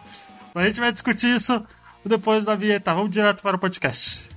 [0.54, 1.64] Mas a gente vai discutir isso
[2.04, 2.94] depois da vinheta.
[2.94, 4.28] Vamos direto para o podcast.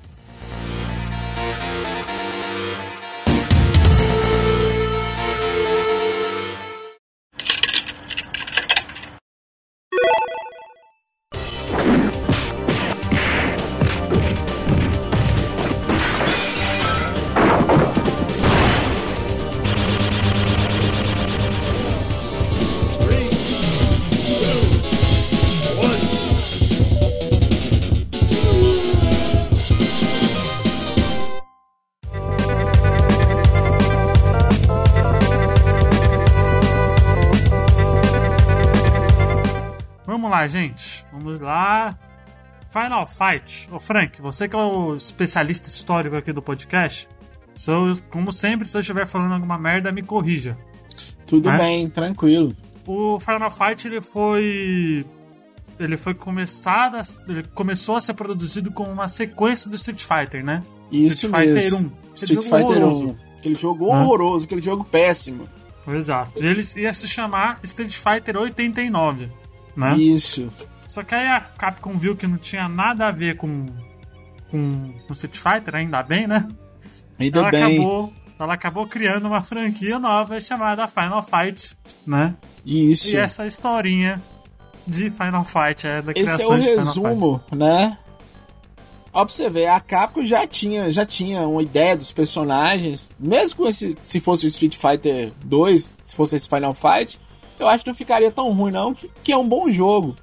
[40.42, 41.06] Lá, gente.
[41.12, 41.98] Vamos lá.
[42.70, 43.68] Final Fight.
[43.72, 47.08] Ô, Frank, você que é o especialista histórico aqui do podcast,
[47.54, 50.58] se eu- como sempre, se eu estiver falando alguma merda, me corrija.
[51.28, 51.58] Tudo É?
[51.58, 52.56] bem, tranquilo.
[52.88, 55.06] O Final Fight ele foi
[55.80, 60.44] ele foi começado, a- ele começou a ser produzido como uma sequência do Street Fighter,
[60.44, 60.62] né?
[60.92, 61.78] Isso Street Fighter mesmo.
[61.80, 61.82] 1.
[61.82, 63.06] Aquele Street jogo Fighter horroroso.
[63.08, 63.16] 1.
[63.40, 64.02] Aquele jogo Hã?
[64.04, 65.50] horroroso, aquele jogo péssimo.
[65.88, 66.32] Exato.
[66.44, 69.28] E ele ia se chamar Street Fighter 89,
[69.76, 69.96] né?
[69.98, 70.52] Isso.
[70.88, 73.68] Só que aí a Capcom viu que não tinha nada a ver com
[74.50, 76.48] com, com Street Fighter, ainda bem, né?
[77.18, 77.64] Ainda ela bem.
[77.64, 82.36] acabou ela acabou criando uma franquia nova chamada Final Fight, né?
[82.66, 83.14] Isso.
[83.14, 84.22] E essa historinha
[84.88, 87.98] de Final Fight é da Esse é o resumo, né?
[89.14, 93.12] Ó, pra você ver, a Capcom já tinha, já tinha uma ideia dos personagens.
[93.20, 97.20] Mesmo com esse, se fosse o Street Fighter 2, se fosse esse Final Fight,
[97.62, 100.16] eu acho que não ficaria tão ruim, não, que, que é um bom jogo.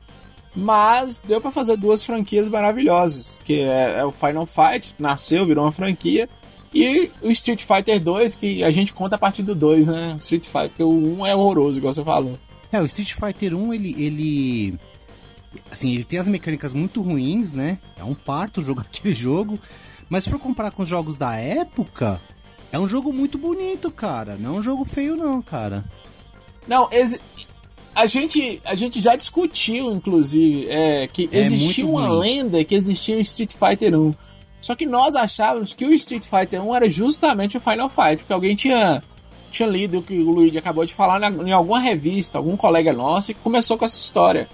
[0.55, 5.65] Mas deu pra fazer duas franquias maravilhosas, que é, é o Final Fight, nasceu, virou
[5.65, 6.29] uma franquia,
[6.75, 10.17] e o Street Fighter 2, que a gente conta a partir do 2, né?
[10.19, 12.39] Street Fighter, o 1 é horroroso, igual você falou.
[12.71, 14.79] É, o Street Fighter 1, ele, ele.
[15.71, 17.79] Assim, ele tem as mecânicas muito ruins, né?
[17.97, 19.59] É um parto jogar aquele jogo.
[20.09, 22.21] Mas se for comparar com os jogos da época,
[22.71, 24.37] é um jogo muito bonito, cara.
[24.39, 25.85] Não é um jogo feio, não, cara.
[26.69, 27.21] Não, exi-
[27.95, 32.21] a gente, a gente já discutiu, inclusive, é, que É existia uma ruim.
[32.21, 34.15] lenda que existia o Street Fighter 1.
[34.61, 38.33] Só que nós achávamos que o Street Fighter 1 era justamente o Final Fight, porque
[38.33, 39.03] alguém tinha,
[39.51, 42.93] tinha lido o que o Luigi acabou de falar na- em alguma revista, algum colega
[42.93, 44.49] nosso, e começou com essa história.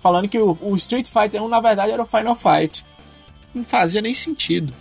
[0.00, 2.84] Falando que o, o Street Fighter 1, na verdade, era o Final Fight.
[3.54, 4.72] Não fazia nem sentido.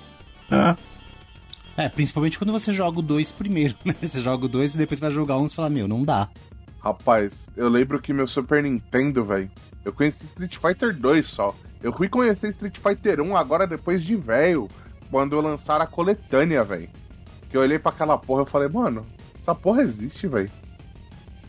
[1.78, 3.96] É, principalmente quando você joga o 2 primeiro, né?
[4.02, 6.28] Você joga o 2 e depois vai jogar um e fala, meu, não dá.
[6.82, 9.50] Rapaz, eu lembro que meu Super Nintendo, velho,
[9.84, 11.56] eu conheci Street Fighter 2 só.
[11.82, 14.70] Eu fui conhecer Street Fighter 1 agora depois de velho,
[15.12, 16.90] quando lançaram a coletânea, velho.
[17.50, 19.06] Que eu olhei pra aquela porra e falei, mano,
[19.40, 20.52] essa porra existe, velho.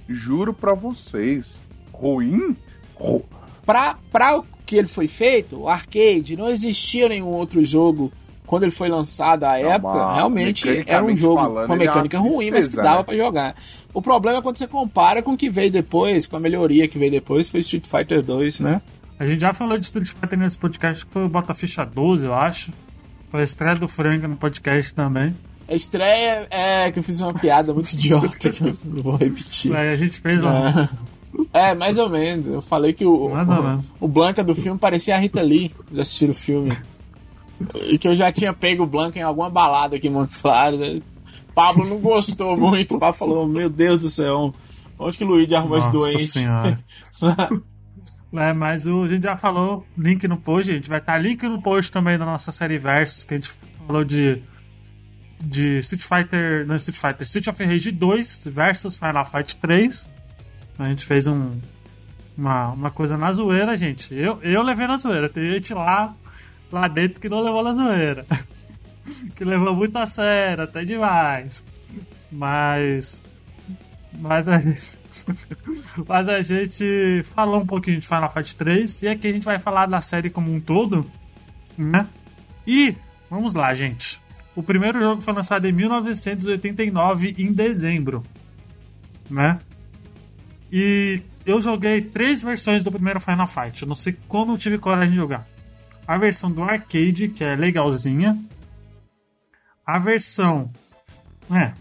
[0.09, 1.65] Juro pra vocês.
[1.93, 2.57] Ruim?
[2.95, 3.25] Ru-
[3.67, 8.13] pra, pra o que ele foi feito, o arcade, não existia nenhum outro jogo
[8.51, 10.13] quando ele foi lançado à Não, época.
[10.13, 12.97] Realmente era um jogo falando, com uma ele é uma mecânica ruim, mas que dava
[12.97, 13.03] né?
[13.05, 13.55] pra jogar.
[13.95, 16.99] O problema é quando você compara com o que veio depois, com a melhoria que
[16.99, 18.83] veio depois, foi Street Fighter 2, né?
[19.21, 22.27] A gente já falou de Street Fighter nesse podcast, que foi o Bota Ficha 12,
[22.27, 22.73] eu acho.
[23.31, 25.33] Foi a estreia do Frank no podcast também.
[25.69, 29.77] A estreia é que eu fiz uma piada muito idiota que eu não vou repetir.
[29.77, 30.91] Aí a gente fez uma.
[31.53, 32.49] É, mais ou menos.
[32.49, 33.33] Eu falei que o, o,
[34.01, 35.71] o Blanca do filme parecia a Rita Lee.
[35.93, 36.77] Já assistiram o filme.
[37.87, 41.03] E que eu já tinha pego o Blanca em alguma balada aqui em Montes Claros.
[41.55, 42.97] Pablo não gostou muito.
[42.97, 44.55] O Pablo falou: Meu Deus do céu,
[44.99, 46.27] onde que o Luigi arrumou esse Nossa doente?
[46.27, 46.85] senhora.
[48.33, 50.89] É, mas o, a gente já falou, link no post, gente.
[50.89, 53.51] Vai estar link no post também da nossa série Versus, que a gente
[53.87, 54.41] falou de.
[55.43, 56.67] De Street Fighter.
[56.67, 57.23] Não, Street Fighter.
[57.23, 60.09] Street of Rage 2 versus Final Fight 3.
[60.79, 61.59] A gente fez um.
[62.37, 64.15] uma, uma coisa na zoeira, gente.
[64.15, 65.29] Eu, eu levei na zoeira.
[65.29, 66.15] Tem gente lá,
[66.71, 68.27] lá dentro que não levou na zoeira.
[69.35, 71.65] que levou muito a sério, até demais.
[72.31, 73.23] Mas.
[74.19, 74.99] Mas a gente.
[76.09, 79.59] Mas a gente falou um pouquinho de Final Fight 3 e aqui a gente vai
[79.59, 81.05] falar da série como um todo,
[81.77, 82.07] né?
[82.67, 82.97] E
[83.29, 84.21] vamos lá, gente.
[84.55, 88.23] O primeiro jogo foi lançado em 1989, em dezembro,
[89.29, 89.59] né?
[90.73, 93.83] E eu joguei três versões do primeiro Final Fight.
[93.83, 95.47] Eu não sei como eu tive coragem de jogar.
[96.11, 98.37] A versão do arcade, que é legalzinha.
[99.87, 100.69] A versão.
[101.49, 101.73] É.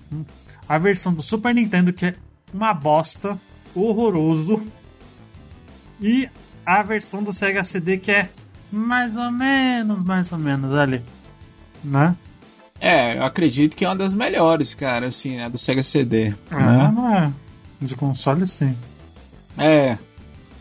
[0.68, 2.16] A versão do Super Nintendo, que é
[2.54, 3.40] uma bosta,
[3.74, 4.62] horroroso.
[6.00, 6.30] E
[6.64, 8.30] a versão do Sega CD, que é
[8.72, 11.02] mais ou menos, mais ou menos ali.
[11.84, 12.16] Né?
[12.80, 16.36] É, eu acredito que é uma das melhores, cara, assim, a do Sega CD.
[16.52, 16.92] Ah, né?
[16.96, 17.34] não é.
[17.82, 18.78] De console, sim.
[19.58, 19.98] É.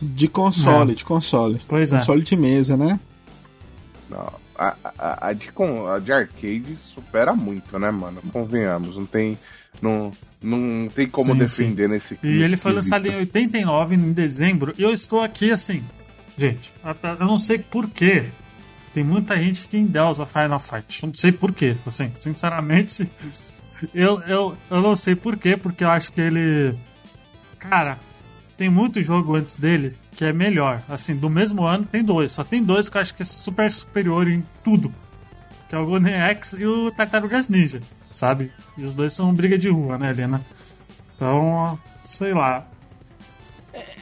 [0.00, 0.94] De console, É.
[0.94, 1.60] de console.
[1.68, 1.98] Pois é.
[1.98, 2.98] Console de mesa, né?
[4.08, 5.50] Não, a, a, a de,
[5.94, 8.22] a de arcade supera muito, né, mano?
[8.32, 9.38] Convenhamos, não tem.
[9.82, 10.12] Não,
[10.42, 13.36] não tem como Sim, defender nesse E ele foi lançado em quesito.
[13.36, 14.74] 89, em dezembro.
[14.76, 15.84] E eu estou aqui assim.
[16.36, 16.72] Gente,
[17.20, 18.26] eu não sei porquê.
[18.94, 21.02] Tem muita gente que endeusa Final Fight.
[21.02, 21.76] Eu não sei porquê.
[21.86, 23.10] Assim, sinceramente,
[23.94, 26.76] eu, eu, eu não sei porquê, porque eu acho que ele.
[27.58, 27.98] Cara,
[28.58, 30.82] tem muito jogo antes dele que é melhor.
[30.88, 32.32] Assim, do mesmo ano tem dois.
[32.32, 34.92] Só tem dois que eu acho que é super superior em tudo.
[35.68, 38.50] Que é o Golden Axe e o Tartarugas Ninja, sabe?
[38.76, 40.44] E os dois são briga de rua, né, Helena?
[41.14, 42.66] Então, sei lá.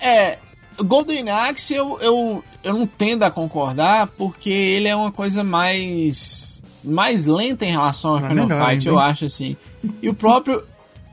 [0.00, 0.38] É,
[0.78, 6.62] Golden Axe eu, eu, eu não tendo a concordar porque ele é uma coisa mais
[6.82, 9.56] mais lenta em relação ao Mas Final melhor Fight, eu acho assim.
[10.00, 10.62] E o próprio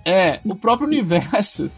[0.06, 1.70] é, o próprio universo,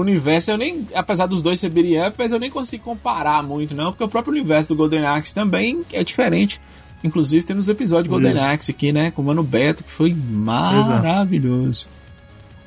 [0.00, 3.74] universo eu nem, apesar dos dois ser beat'em up, mas eu nem consigo comparar muito
[3.74, 6.60] não, porque o próprio universo do Golden Axe também é diferente.
[7.04, 8.38] Inclusive temos episódio de Golden.
[8.38, 11.86] Axe aqui, né, com o Mano Beto, que foi maravilhoso.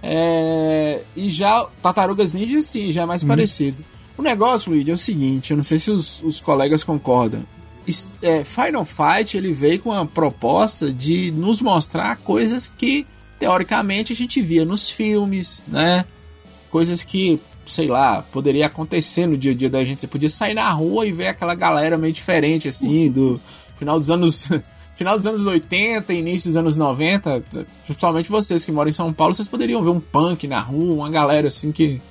[0.04, 3.84] É, e já Tartarugas Ninja, sim, já é mais parecido.
[4.18, 7.44] O negócio, Luigi, é o seguinte: eu não sei se os, os colegas concordam.
[8.22, 13.06] É, Final Fight ele veio com a proposta de nos mostrar coisas que
[13.40, 16.06] teoricamente a gente via nos filmes, né?
[16.76, 20.02] Coisas que, sei lá, poderia acontecer no dia a dia da gente.
[20.02, 23.40] Você podia sair na rua e ver aquela galera meio diferente, assim, do
[23.78, 24.50] final dos anos.
[24.94, 27.44] Final dos anos 80, início dos anos 90,
[27.86, 31.10] principalmente vocês que moram em São Paulo, vocês poderiam ver um punk na rua, uma
[31.10, 32.02] galera assim que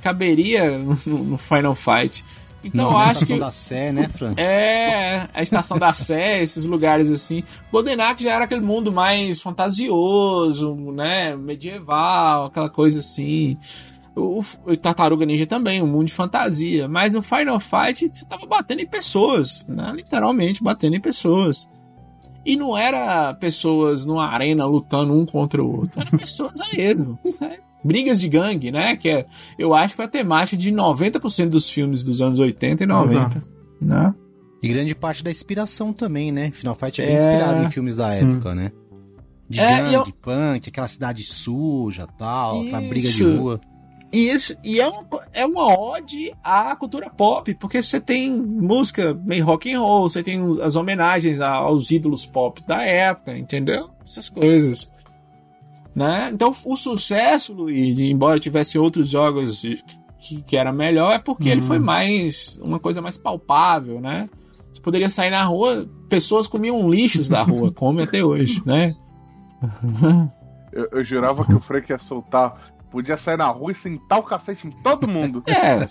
[0.00, 2.24] caberia no, Final Fight.
[2.62, 3.40] Então eu Na acho estação que.
[3.40, 4.40] da Sé, né, Frank?
[4.40, 7.42] É, a estação da Sé, esses lugares assim.
[7.72, 11.34] Golden Axe já era aquele mundo mais fantasioso, né?
[11.34, 13.58] Medieval, aquela coisa assim.
[14.16, 16.88] O, o Tartaruga Ninja também, um mundo de fantasia.
[16.88, 19.92] Mas no Final Fight você tava batendo em pessoas, né?
[19.94, 21.68] Literalmente batendo em pessoas.
[22.44, 27.18] E não era pessoas numa arena lutando um contra o outro, eram pessoas a esmo.
[27.40, 27.58] né?
[27.84, 28.96] Brigas de gangue, né?
[28.96, 29.26] Que é,
[29.58, 33.14] eu acho que foi a temática de 90% dos filmes dos anos 80 e 90.
[33.38, 33.50] Exato.
[33.80, 34.14] Né?
[34.62, 36.50] E grande parte da inspiração também, né?
[36.50, 38.30] Final Fight é bem É, inspirado em filmes da sim.
[38.32, 38.72] época, né?
[39.48, 43.36] De É, gangue, eu- punk, aquela cidade suja tal, aquela briga de Isso.
[43.36, 43.60] rua.
[44.12, 49.14] E isso e é, uma, é uma ode à cultura pop, porque você tem música
[49.24, 53.90] meio rock and roll, você tem as homenagens aos ídolos pop da época, entendeu?
[54.04, 54.90] Essas coisas.
[55.94, 56.30] Né?
[56.32, 59.62] Então o sucesso, Luigi, embora tivesse outros jogos
[60.18, 61.66] que, que era melhor, é porque ele Uhum.
[61.66, 64.28] foi mais uma coisa mais palpável, né?
[64.72, 68.94] Você poderia sair na rua, pessoas comiam lixos da rua, come até hoje, né?
[70.72, 72.72] Eu, eu jurava que o Frank ia soltar.
[72.90, 75.42] Podia sair na rua e sentar o cacete em todo mundo.
[75.48, 75.84] É,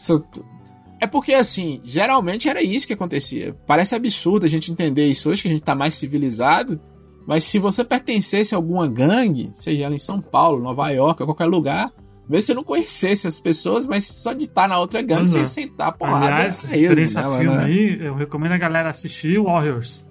[1.01, 3.55] é porque assim, geralmente era isso que acontecia.
[3.65, 6.79] Parece absurdo a gente entender isso hoje, que a gente tá mais civilizado.
[7.25, 11.27] Mas se você pertencesse a alguma gangue, seja ela em São Paulo, Nova York, ou
[11.27, 11.91] qualquer lugar,
[12.27, 15.39] mesmo se você não conhecesse as pessoas, mas só de estar na outra gangue, é.
[15.39, 16.25] ia sentar a porrada.
[16.25, 17.63] Aliás, mesmo referência a nela, filme né?
[17.63, 20.05] aí, eu recomendo a galera assistir Warriors.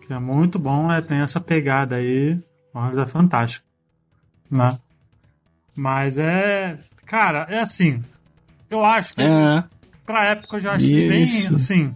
[0.00, 2.38] Que é muito bom, é, tem essa pegada aí.
[2.72, 3.66] Warriors é fantástico.
[4.50, 4.78] Né?
[5.74, 6.78] Mas é.
[7.06, 8.02] Cara, é assim.
[8.70, 9.64] Eu acho que É,
[10.06, 11.94] pra época eu já acho que bem assim.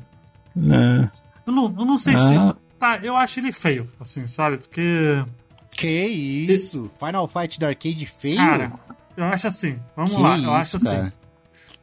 [0.56, 1.11] é.
[1.47, 2.18] Eu não, eu não sei Ah.
[2.54, 2.68] se.
[2.78, 4.58] Tá, eu acho ele feio, assim, sabe?
[4.58, 5.25] Porque.
[5.70, 6.90] Que isso?
[6.99, 8.37] Final Fight da arcade feio?
[8.37, 8.73] Cara,
[9.16, 9.78] eu acho assim.
[9.97, 10.85] Vamos que lá, isso, eu acho assim.
[10.97, 11.12] cara?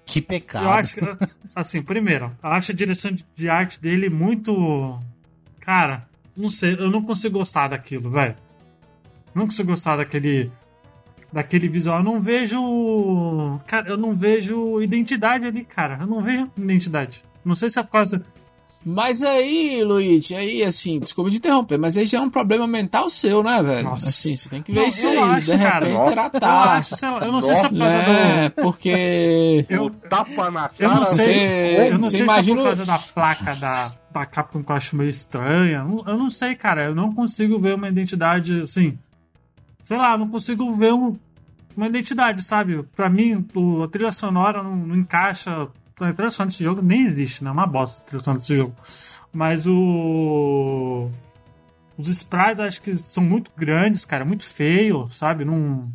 [0.05, 0.65] Que pecado.
[0.65, 1.01] Eu acho que,
[1.55, 4.99] assim, primeiro, eu acho a direção de, de arte dele muito.
[5.61, 8.35] Cara, não sei, eu não consigo gostar daquilo, velho.
[9.33, 10.51] Não consigo gostar daquele.
[11.35, 11.97] Daquele visual.
[11.97, 13.59] Eu não vejo.
[13.67, 15.97] Cara, eu não vejo identidade ali, cara.
[16.01, 17.23] Eu não vejo identidade.
[17.43, 18.23] Não sei se é por causa.
[18.87, 23.09] Mas aí, Luigi, aí assim, desculpa te interromper, mas aí já é um problema mental
[23.09, 23.83] seu, né, velho?
[23.83, 24.09] Nossa.
[24.09, 25.85] Assim, você tem que ver Não, isso eu aí, acho, de cara.
[25.87, 26.11] repente Nossa.
[26.11, 26.63] Eu tratar.
[26.77, 29.65] acho, sei lá, eu não sei se é por causa É, porque.
[29.67, 30.99] Eu- tapa na Eu cara.
[30.99, 34.25] não sei, Você- eu não sei imagina- se é por causa da placa da, da
[34.27, 35.79] Capcom que eu acho meio estranha.
[35.79, 36.83] Eu não- Eu não sei, cara.
[36.85, 38.99] Eu não consigo ver uma identidade assim.
[39.85, 41.15] Sei lá, não consigo ver um-
[41.77, 42.81] uma identidade, sabe?
[42.95, 45.67] Pra mim, o- a trilha sonora não, não encaixa.
[45.99, 47.51] A trilha sonora desse jogo nem existe, né?
[47.51, 48.73] É uma bosta a trilha sonora desse jogo.
[49.31, 51.07] Mas o.
[51.99, 54.25] Os sprites eu acho que são muito grandes, cara.
[54.25, 55.45] Muito feio, sabe?
[55.45, 55.87] Não.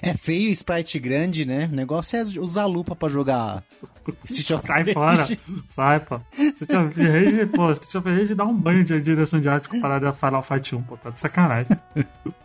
[0.00, 1.68] É feio, sprite grande, né?
[1.72, 3.64] O negócio é usar lupa pra jogar
[4.26, 5.26] Street of Sai fora.
[5.66, 6.20] Sai, pô.
[6.54, 10.06] Street of Rage, pô, Street of Rage dá um banho de direção de arte comparado
[10.06, 11.76] a Final Fight 1, pô, tá de sacanagem.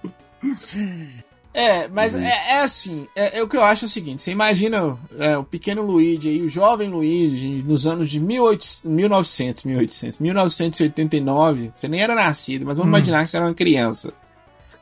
[1.53, 4.31] É, mas é, é assim, é, é o que eu acho é o seguinte, você
[4.31, 10.17] imagina é, o pequeno Luigi aí, o jovem Luigi, nos anos de 1800, 1900, 1800,
[10.17, 12.95] 1989, você nem era nascido, mas vamos Hum.
[12.95, 14.11] imaginar que você era uma criança.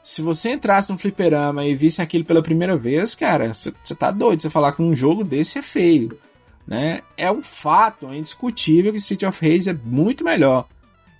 [0.02, 4.10] Se você entrasse no fliperama e visse aquilo pela primeira vez, cara, você você tá
[4.10, 6.18] doido, você falar que um jogo desse é feio,
[6.66, 7.02] né?
[7.18, 10.66] É um fato, é indiscutível que Street of Rage é muito melhor.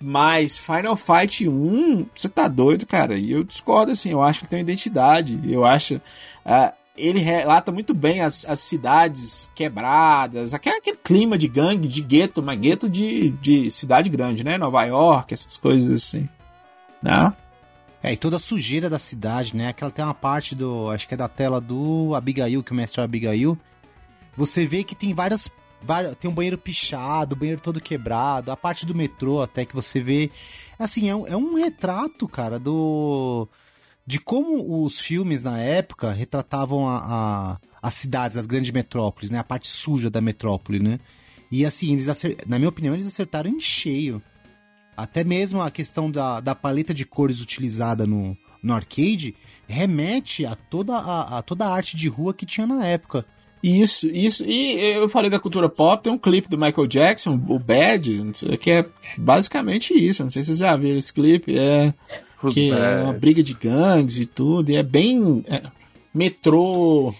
[0.02, 3.16] Mas Final Fight 1, você tá doido, cara.
[3.16, 4.10] E eu discordo, assim.
[4.10, 5.40] Eu acho que tem uma identidade.
[5.44, 6.00] Eu acho.
[6.44, 12.02] ah, ele relata muito bem as, as cidades quebradas, aquele, aquele clima de gangue, de
[12.02, 14.58] gueto, mas gueto de, de cidade grande, né?
[14.58, 16.28] Nova York, essas coisas assim.
[17.02, 17.34] Não?
[18.02, 19.68] É, e toda a sujeira da cidade, né?
[19.68, 20.90] Aquela tem uma parte do.
[20.90, 23.56] Acho que é da tela do Abigail, que o mestre é Abigail.
[24.36, 25.48] Você vê que tem várias.
[26.20, 30.30] Tem um banheiro pichado, banheiro todo quebrado, a parte do metrô até que você vê.
[30.78, 33.48] Assim, é um, é um retrato, cara, do.
[34.04, 39.38] De como os filmes na época retratavam a, a- as cidades, as grandes metrópoles, né?
[39.38, 40.98] A parte suja da metrópole, né?
[41.50, 42.06] E assim, eles
[42.46, 44.20] na minha opinião, eles acertaram em cheio.
[44.96, 49.34] Até mesmo a questão da, da paleta de cores utilizada no, no arcade
[49.68, 53.24] remete a toda a, a toda a arte de rua que tinha na época.
[53.62, 54.44] Isso, isso.
[54.44, 58.56] E eu falei da cultura pop, tem um clipe do Michael Jackson, o Bad, sei,
[58.56, 60.22] que é basicamente isso.
[60.22, 61.56] Não sei se vocês já viram esse clipe.
[61.56, 61.94] É.
[62.42, 65.62] Who's que é uma briga de gangues e tudo, e é bem é,
[66.12, 67.14] metrô.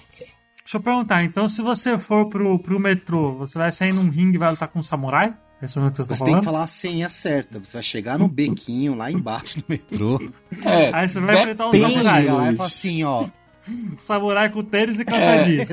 [0.64, 4.34] Deixa eu perguntar, então se você for pro, pro metrô, você vai sair num ringue
[4.34, 5.34] e vai lutar com um samurai?
[5.62, 7.60] Esse é o que vocês Você tem que falar a senha certa.
[7.60, 10.20] Você vai chegar no bequinho lá embaixo do metrô.
[10.64, 12.26] É, Aí você vai enfrentar um samurai.
[12.26, 13.28] Lá e falar assim, ó.
[13.96, 15.24] Samurai com tênis e calça.
[15.24, 15.64] É, né?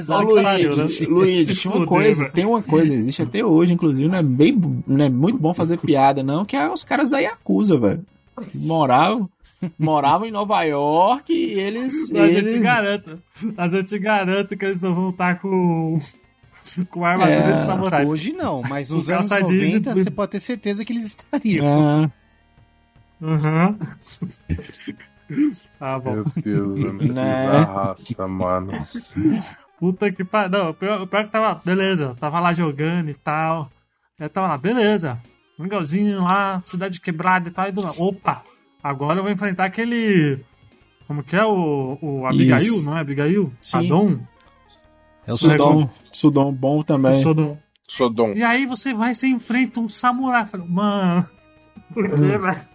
[1.08, 5.05] Luiz, tinha uma coisa, tem uma coisa, existe até hoje, inclusive, não é, bem, não
[5.05, 8.05] é muito bom fazer piada, não, que é os caras da Yakuza, velho.
[8.53, 9.29] Moravam,
[9.77, 12.12] moravam em Nova York e eles.
[12.13, 13.19] Mas eu eles te garanto.
[13.58, 16.00] Mas eu te garanto que eles não vão estar com.
[16.89, 18.05] com armadura É, de samurai.
[18.05, 20.03] Hoje não, mas nos anos calça jeans e 90 tudo.
[20.03, 21.65] você pode ter certeza que eles estariam.
[21.65, 22.12] Ah,
[23.22, 23.77] Uhum.
[26.03, 26.13] bom.
[26.13, 27.59] Meu Deus, eu me Né?
[27.62, 28.71] raça, mano.
[29.79, 30.50] Puta que pariu.
[30.50, 31.62] Não, o pior, o pior que tava.
[31.63, 33.71] Beleza, eu tava lá jogando e tal.
[34.19, 35.19] Aí tava lá, beleza.
[35.57, 37.67] Um legalzinho lá, cidade quebrada e tal.
[37.67, 38.43] E do opa!
[38.83, 40.39] Agora eu vou enfrentar aquele.
[41.07, 41.98] Como que é o.
[42.01, 42.86] O Abigail, Isso.
[42.86, 43.01] não é?
[43.01, 43.53] Abigail?
[43.59, 43.86] Sim.
[43.88, 44.19] Adon?
[45.25, 47.21] É o Sudom, Sudom bom O também.
[47.21, 47.57] Sodom.
[47.88, 48.33] Sodom.
[48.33, 50.45] E aí você vai e você enfrenta um samurai.
[50.51, 51.27] Eu mano.
[51.93, 52.69] Por quê, velho?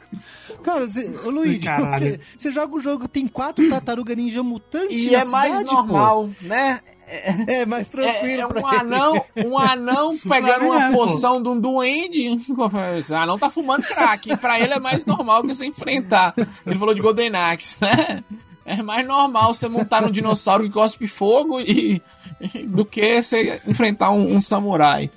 [0.63, 5.11] Cara, você, ô Luigi, você, você joga o jogo, tem quatro tartaruga ninja mutantes E
[5.11, 5.75] na é mais cidade, pô.
[5.77, 6.81] normal, né?
[7.07, 8.81] É mais tranquilo É, é pra um ele.
[8.81, 10.99] anão, um anão pegando uma É, pô.
[10.99, 12.39] poção de um duende.
[12.99, 14.33] Esse anão tá fumando crack.
[14.33, 16.35] E pra ele é mais normal que você enfrentar.
[16.67, 18.25] Ele falou de Golden Axe, né?
[18.65, 22.01] É mais normal você montar um dinossauro que cospe fogo e,
[22.55, 25.11] e- do que você enfrentar um, um samurai.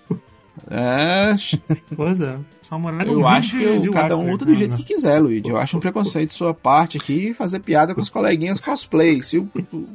[0.69, 1.35] É,
[1.95, 2.37] Pois é.
[2.63, 4.77] Samurai eu um acho que eu- de cada um luta do jeito né?
[4.77, 5.47] que quiser, Luigi.
[5.49, 9.21] Eu acho um preconceito de sua parte aqui fazer piada com os coleguinhas cosplay.
[9.23, 9.49] Se o,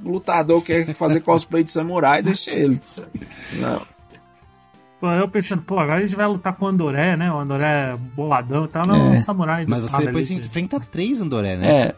[0.04, 2.80] lutador quer fazer cosplay de samurai, deixa ele.
[3.60, 3.82] Não.
[5.00, 7.30] Pô, eu pensando, pô, agora a gente vai lutar com o Andoré, né?
[7.32, 8.86] O Andoré boladão e tal.
[8.86, 9.14] Não, É.
[9.14, 9.64] o samurai.
[9.66, 11.68] Mas você depois ali, enfrenta três Andoré, né?
[11.88, 11.94] É,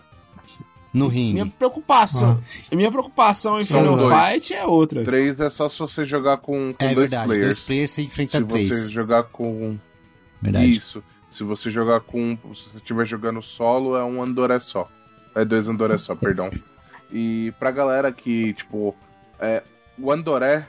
[0.94, 1.50] No minha ringue.
[1.58, 2.40] preocupação.
[2.72, 3.98] Minha preocupação em Final.
[3.98, 5.02] Fight é outra.
[5.04, 7.44] Três é só se você jogar com, com É dois verdade, players.
[7.46, 8.68] dois players você enfrenta Se três.
[8.68, 9.76] você jogar com.
[10.40, 10.70] Verdade.
[10.70, 11.02] Isso.
[11.30, 12.38] Se você jogar com.
[12.54, 14.88] Se você estiver jogando solo, é um Andoré só.
[15.34, 16.48] É dois Andoré só, perdão.
[17.12, 18.94] E pra galera que, tipo.
[19.40, 19.64] É,
[19.98, 20.66] o Andoré,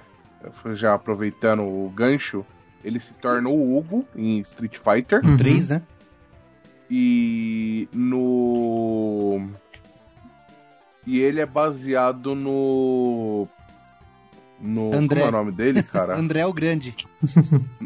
[0.73, 2.43] já aproveitando o gancho,
[2.83, 5.23] ele se torna o Hugo em Street Fighter.
[5.23, 5.37] Uhum.
[5.37, 5.83] Três, né?
[6.89, 9.49] E no.
[11.05, 13.47] E ele é baseado no.
[14.59, 14.95] No.
[14.95, 15.21] André.
[15.21, 16.15] Como é o nome dele, cara?
[16.17, 16.95] André o Grande.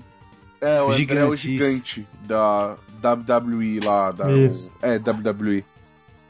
[0.62, 4.12] É, o André é o gigante da WWE lá.
[4.12, 4.70] Da, Isso.
[4.82, 5.64] É, WWE.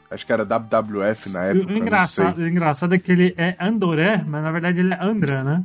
[0.08, 1.66] Acho que era WWF na época.
[1.66, 2.44] o não engraçado, sei.
[2.44, 5.64] o engraçado é que ele é Andoré, mas na verdade ele é Andra, né?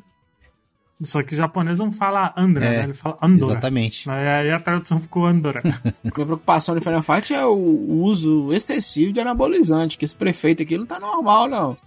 [1.06, 2.84] Só que o japonês não fala Andra, É, né?
[2.84, 3.54] Ele fala Andorra.
[3.54, 4.08] Exatamente.
[4.08, 5.62] Mas aí a tradução ficou Andorra.
[6.04, 10.78] Minha preocupação no Final Fight é o uso excessivo de anabolizante, que esse prefeito aqui
[10.78, 11.78] não tá normal, não.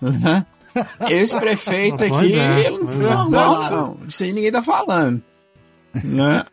[0.00, 0.46] Né?
[1.08, 2.98] Esse prefeito Pois aqui, é, ele não tá é.
[2.98, 3.98] normal, não.
[4.06, 5.22] Isso aí ninguém tá falando.
[6.04, 6.44] Né?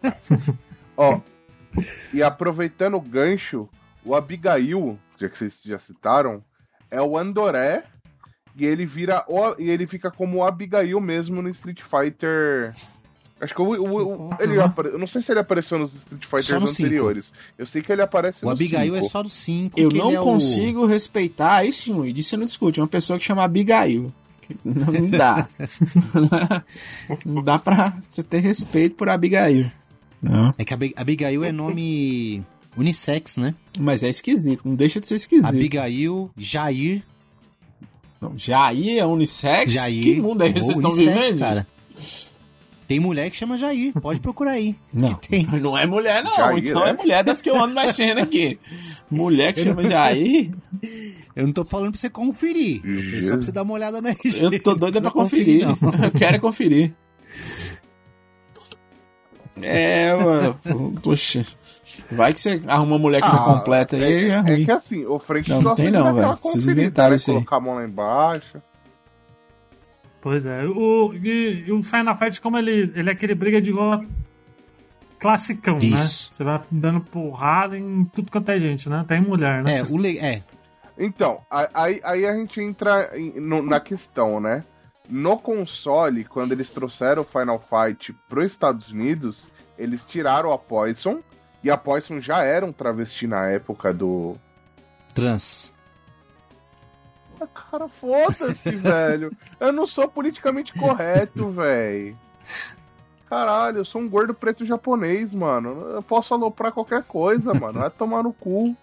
[0.97, 1.19] Ó,
[2.13, 3.69] e aproveitando o gancho,
[4.03, 6.43] o Abigail, já que vocês já citaram,
[6.91, 7.83] é o Andoré
[8.57, 12.73] e ele vira o, e ele fica como o Abigail mesmo no Street Fighter.
[13.39, 14.63] Acho que o, o- o- ele Uhum.
[14.63, 16.87] apare- eu não sei se ele apareceu nos Street Fighters no cinco.
[16.87, 17.31] anteriores.
[17.57, 19.11] Eu sei que ele aparece O no Abigail é cinco.
[19.11, 19.79] só do 5.
[19.79, 24.11] Eu não consigo respeitar, aí sim, Luigi, você não discute, uma pessoa que chama Abigail.
[24.65, 25.47] Não, dá.
[27.25, 29.71] não dá pra você ter respeito por Abigail.
[30.21, 30.53] Não.
[30.57, 32.43] É que Abi- Abigail é nome
[32.75, 33.53] unissex, né?
[33.79, 35.45] Mas é esquisito, não deixa de ser esquisito.
[35.47, 37.03] Abigail, Jair,
[38.21, 39.71] Não, Jair é unissex?
[39.73, 40.03] Jair.
[40.03, 41.39] Que mundo é esse que vocês estão vivendo?
[41.39, 41.67] cara.
[42.87, 44.73] Tem mulher que chama Jair, pode procurar aí.
[44.93, 45.45] Não, tem.
[45.61, 46.35] não é mulher, não.
[46.35, 46.91] Jair, então né?
[46.91, 48.57] é mulher das que eu ando mexendo aqui.
[49.11, 50.51] Mulher que chama Jair,
[51.35, 52.81] Eu não tô falando pra você conferir.
[52.85, 54.41] Eu só pra você dar uma olhada na RG.
[54.41, 55.65] eu tô doida pra conferir.
[55.65, 55.77] não.
[56.03, 56.93] Eu quero é conferir.
[59.61, 60.59] É, mano.
[61.01, 61.45] Poxa.
[62.11, 64.03] Vai que você arruma uma mulher que não Ah, completa aí.
[64.03, 64.65] É, é é ruim.
[64.65, 66.35] que assim, o frente Não, não tem não, velho.
[66.37, 67.35] Vocês inventaram isso aí.
[67.37, 68.61] Colocar a mão lá embaixo.
[70.21, 70.65] Pois é.
[70.65, 74.03] O, e, e o Final Fight, como ele, ele é aquele briga de rua
[75.19, 75.91] classicão, Isso.
[75.95, 75.97] né?
[76.31, 79.03] Você vai dando porrada em tudo quanto é gente, né?
[79.07, 79.79] Tem mulher, né?
[79.79, 80.19] É, o le...
[80.19, 80.43] é,
[80.97, 81.39] Então,
[81.73, 84.63] aí, aí a gente entra em- no- na questão, né?
[85.09, 90.57] No console, quando eles trouxeram o Final Fight para os Estados Unidos, eles tiraram a
[90.57, 91.19] Poison,
[91.67, 94.37] e a Poison já era um travesti na época do.
[95.13, 95.73] trans.
[97.41, 99.35] Ah, Cara, foda-se, velho.
[99.59, 102.17] Eu não sou politicamente correto, velho.
[103.29, 105.89] Caralho, eu sou um gordo preto japonês, mano.
[105.91, 107.79] Eu posso aloprar qualquer coisa, mano.
[107.79, 108.73] Vai tomar no cu.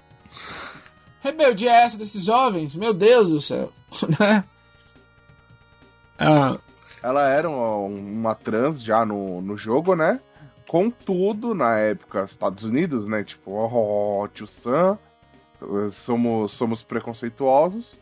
[1.23, 2.77] Rebeldia é essa desses jovens?
[2.77, 3.73] Meu Deus do céu.
[4.21, 4.45] Né?
[6.19, 6.59] ah,
[7.03, 10.21] Ela era uma, uma trans já no, no jogo, né?
[10.75, 13.23] Contudo, na época, Estados Unidos, né?
[13.23, 14.99] Tipo, oh, tio Sam,
[15.93, 17.97] somos, somos preconceituosos.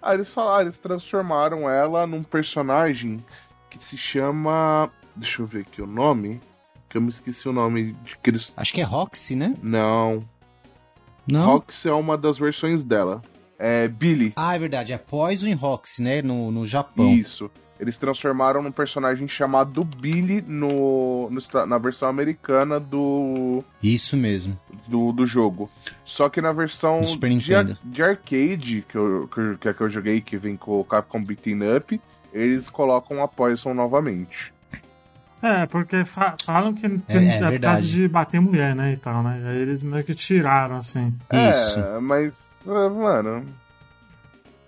[0.00, 3.16] Aí eles falaram, eles transformaram ela num personagem
[3.68, 4.88] que se chama.
[5.16, 6.40] Deixa eu ver aqui o nome.
[6.88, 8.54] Que eu me esqueci o nome de que eles.
[8.56, 9.56] Acho que é Roxy, né?
[9.60, 10.24] Não.
[11.26, 11.46] Não?
[11.46, 13.20] Rox é uma das versões dela.
[13.64, 14.32] É Billy.
[14.34, 14.92] Ah, é verdade.
[14.92, 16.20] É Poison e Roxy, né?
[16.20, 17.12] No, no Japão.
[17.14, 17.48] Isso.
[17.78, 24.58] Eles transformaram num personagem chamado Billy no, no na versão americana do, Isso mesmo.
[24.86, 25.68] do, do jogo.
[26.04, 29.28] Só que na versão de, ar- de arcade, que, eu,
[29.60, 32.00] que, é que eu joguei, que vem com o Capcom Beating Up,
[32.32, 34.52] eles colocam a Poison novamente.
[35.42, 37.90] É, porque fa- falam que tem, é é, por causa verdade.
[37.90, 39.42] de bater mulher, né, e tal, né?
[39.44, 41.12] Aí eles meio que tiraram, assim.
[41.50, 41.80] Isso.
[41.80, 42.34] É, mas, é,
[42.66, 43.44] mano.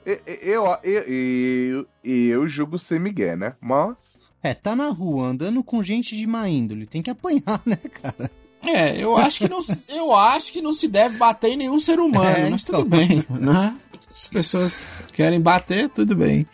[0.07, 3.55] e- e- Eu, eu, eu, eu julgo ser Miguel, né?
[3.61, 4.19] Mas.
[4.43, 6.87] É, tá na rua andando com gente de má índole.
[6.87, 8.31] Tem que apanhar, né, cara?
[8.63, 11.99] é, eu acho que não, eu acho que não se deve bater em nenhum ser
[11.99, 12.81] humano, É, mas então.
[12.83, 13.77] tudo bem, né?
[14.11, 16.47] Se as pessoas querem bater, tudo bem.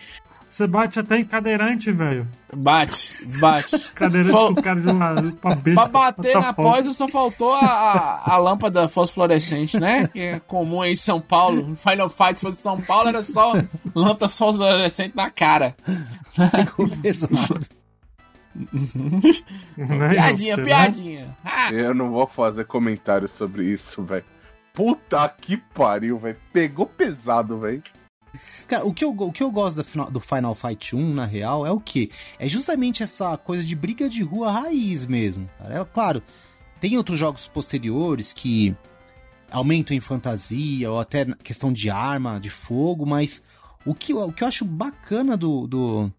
[0.51, 2.27] Você bate até em cadeirante, velho.
[2.53, 3.79] Bate, bate.
[3.95, 5.89] Cadeirante Fal- com o cara de uma com a besta.
[5.89, 10.09] Pra bater outra na pós só faltou a, a, a lâmpada fosforescente, né?
[10.09, 11.63] Que é comum aí em São Paulo.
[11.69, 13.53] No Final Fight, se fosse São Paulo, era só
[13.95, 15.77] lâmpada fosforescente na cara.
[16.57, 17.61] Ficou pesado.
[19.77, 20.65] Né, Piadinha, né?
[20.65, 21.37] piadinha.
[21.45, 24.25] Ah, Eu não vou fazer comentário sobre isso, velho.
[24.75, 26.37] Puta que pariu, velho.
[26.53, 27.83] Pegou pesado, velho.
[28.69, 31.71] Cara, o que eu, o que eu gosto do Final Fight 1, na real, é
[31.71, 32.11] o quê?
[32.39, 35.49] É justamente essa coisa de briga de rua raiz mesmo.
[35.61, 36.23] É claro,
[36.81, 38.75] tem outros jogos posteriores que
[39.51, 43.43] aumentam em fantasia, ou até questão de arma, de fogo, mas
[43.85, 46.13] o que, o que eu acho bacana do, do,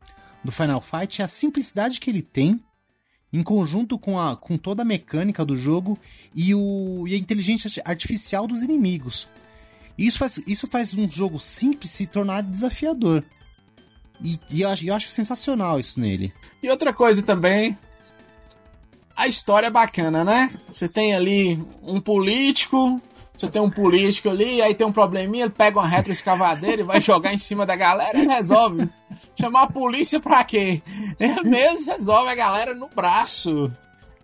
[0.43, 2.59] do Final Fight é a simplicidade que ele tem,
[3.31, 5.97] em conjunto com, a, com toda a mecânica do jogo
[6.35, 9.27] e, o, e a inteligência artificial dos inimigos.
[9.97, 13.23] Isso faz, isso faz um jogo simples se tornar desafiador.
[14.23, 16.33] E, e eu, acho, eu acho sensacional isso nele.
[16.61, 17.77] E outra coisa também.
[19.15, 20.49] A história é bacana, né?
[20.71, 22.99] Você tem ali um político
[23.35, 27.01] Você tem um político ali, aí tem um probleminha, ele pega uma retroescavadeira e vai
[27.01, 28.87] jogar em cima da galera e resolve.
[29.39, 30.81] Chamar a polícia pra quê?
[31.19, 33.71] Ele mesmo resolve a galera no braço.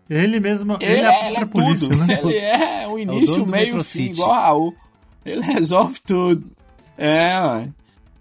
[0.10, 0.78] Ele mesmo.
[0.80, 2.06] Ele, Ele, é, é, ele a é polícia, tudo.
[2.06, 2.20] né?
[2.24, 4.76] Ele é o início, dono o meio e fim, igual a Raul.
[5.28, 6.50] Ele resolve tudo.
[6.98, 7.70] É, ué.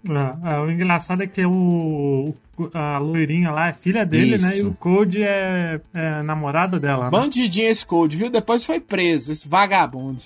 [0.09, 2.33] É, é, o engraçado é que o,
[2.73, 4.49] a loirinha lá é filha dele, né?
[4.55, 4.69] E Isso.
[4.69, 7.05] o Code é, é namorada dela.
[7.05, 7.11] né?
[7.11, 8.29] Bandidinho esse Code, viu?
[8.29, 10.23] Depois foi preso, esse vagabundo.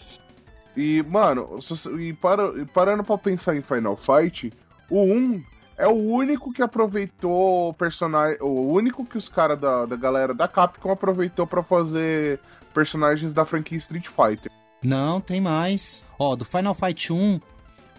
[0.75, 1.59] E, mano,
[1.99, 4.51] e, para, parando pra pensar em Final Fight,
[4.89, 5.43] o 1
[5.77, 8.37] é o único que aproveitou o personagem.
[8.41, 12.39] O único que os caras da, da galera da Capcom aproveitou pra fazer
[12.73, 14.51] personagens da franquia Street Fighter.
[14.83, 16.03] Não, tem mais.
[16.17, 17.39] Ó, do Final Fight 1,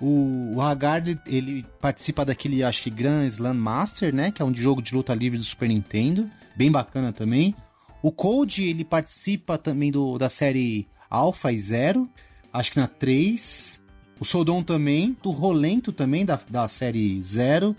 [0.00, 4.32] o, o Haggard, ele, participa daquele, acho que, Grand Slam Master, né?
[4.32, 6.28] Que é um jogo de luta livre do Super Nintendo.
[6.56, 7.54] Bem bacana também.
[8.02, 12.08] O Code, ele participa também do, da série Alpha e Zero.
[12.52, 13.80] Acho que na 3.
[14.18, 15.16] O Sodom também.
[15.22, 17.76] Do Rolento também, da, da série Zero.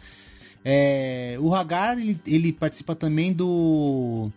[0.64, 4.32] É, o Hagar, ele, ele participa também do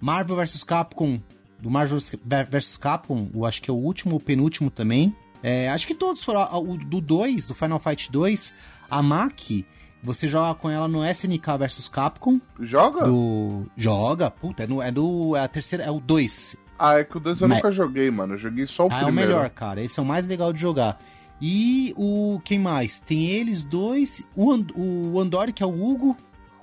[0.00, 1.20] Marvel vs Capcom.
[1.60, 5.14] Do Marvel vs Capcom, eu acho que é o último, o penúltimo também.
[5.42, 6.42] É, acho que todos foram.
[6.62, 8.54] O do 2, do Final Fight 2,
[8.90, 9.64] a Maki,
[10.02, 12.40] você joga com ela no SNK vs Capcom.
[12.60, 13.06] Joga?
[13.06, 13.66] Do.
[13.76, 15.34] Joga, puta, é, no, é do.
[15.36, 16.56] É a terceira, é o 2.
[16.78, 18.34] Ah, é que o 2 eu Mas- nunca joguei, mano.
[18.34, 19.30] Eu joguei só o Ah, é o primeiro.
[19.30, 19.82] melhor, cara.
[19.82, 21.00] Esse é o mais legal de jogar.
[21.40, 22.40] E o.
[22.44, 23.00] Quem mais?
[23.00, 24.28] Tem eles dois.
[24.36, 26.16] O, And, o Andori, que é o Hugo.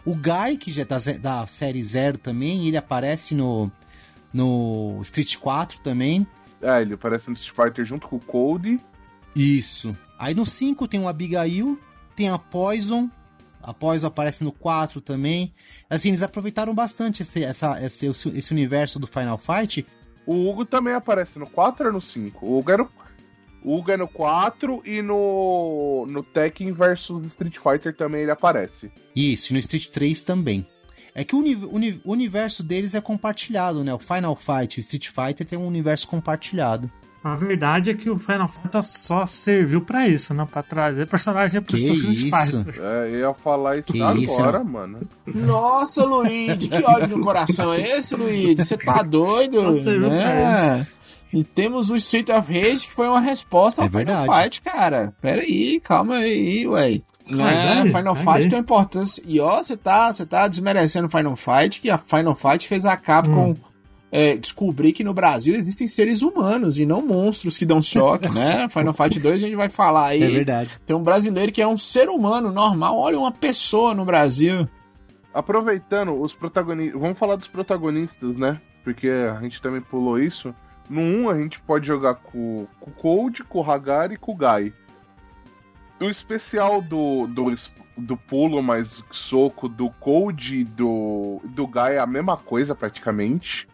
[0.06, 2.68] O Guy, que já é da, da série Zero também.
[2.68, 3.72] Ele aparece no.
[4.34, 6.26] No Street 4 também.
[6.62, 8.80] É, ele aparece no Street Fighter junto com o Code.
[9.36, 9.96] Isso.
[10.18, 11.80] Aí no 5 tem o Abigail.
[12.16, 13.10] Tem a Poison.
[13.62, 15.54] A Poison aparece no 4 também.
[15.90, 19.86] Assim, eles aproveitaram bastante esse, essa, esse, esse universo do Final Fight.
[20.26, 22.46] O Hugo também aparece no 4 ou no 5?
[22.46, 22.90] O Hugo é no,
[23.64, 28.92] o Hugo é no 4 e no, no Tekken versus Street Fighter também ele aparece.
[29.16, 30.68] Isso, e no Street 3 também.
[31.16, 33.94] É que o, uni- uni- o universo deles é compartilhado, né?
[33.94, 36.90] O Final Fight e o Street Fighter tem um universo compartilhado.
[37.24, 40.46] A verdade é que o Final Fantasy só serviu pra isso, né?
[40.52, 42.26] Pra trazer personagem pro Que Street isso?
[42.30, 42.84] Fighter.
[42.84, 45.00] É, eu ia falar isso Que agora, isso, mano.
[45.34, 48.62] Nossa, Luigi, que ódio no coração é esse, Luigi?
[48.62, 49.62] Você tá doido?
[49.62, 50.88] Só serviu pra né?
[51.34, 54.44] E temos o Street of Rage, que foi uma resposta ao É Final verdade.
[54.44, 55.14] Fight, cara.
[55.20, 57.02] Pera aí, calma aí, ué.
[57.28, 57.86] Né?
[57.88, 58.16] Final.
[58.16, 59.24] Fight tem importância.
[59.26, 62.86] E ó, você tá, você tá desmerecendo o Final Fight, que a Final Fight fez
[62.86, 63.56] a Capcom Hum.
[64.12, 68.68] é, descobrir que no Brasil existem seres humanos e não monstros que dão choque, né?
[68.70, 70.22] Final Fight 2 a gente vai falar aí.
[70.22, 70.70] É verdade.
[70.86, 72.96] Tem um brasileiro que é um ser humano normal.
[73.00, 74.68] Olha uma pessoa no Brasil.
[75.34, 77.02] Aproveitando os protagonistas.
[77.02, 78.62] Vamos falar dos protagonistas, né?
[78.84, 80.54] Porque a gente também pulou isso.
[80.94, 84.34] No 1 a gente pode jogar com, com o Cold, com o Hagar e com
[84.34, 84.72] o Guy.
[85.98, 87.52] Do especial do, do,
[87.98, 93.68] do pulo mais soco do Cold e do, do Guy é a mesma coisa praticamente.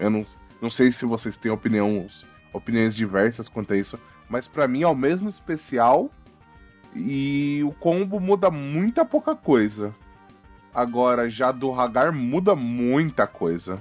[0.00, 0.24] Eu não,
[0.60, 2.08] não sei se vocês têm opinião,
[2.52, 3.96] opiniões diversas quanto a isso.
[4.28, 6.10] Mas pra mim é o mesmo especial.
[6.92, 9.94] E o combo muda muita pouca coisa.
[10.74, 13.78] Agora, já do Hagar muda muita coisa.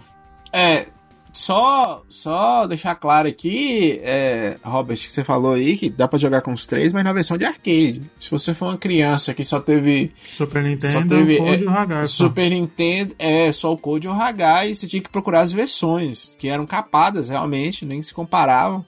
[0.51, 0.92] É,
[1.34, 6.41] só, só deixar claro aqui, é, Robert, que você falou aí que dá pra jogar
[6.41, 8.04] com os três, mas na versão de arcade.
[8.19, 12.06] Se você for uma criança que só teve Super Só Nintendo, teve, o Code é.
[12.06, 16.36] Super Nintendo, é só o Code o Hagai, e você tinha que procurar as versões,
[16.36, 18.86] que eram capadas realmente, nem se comparavam.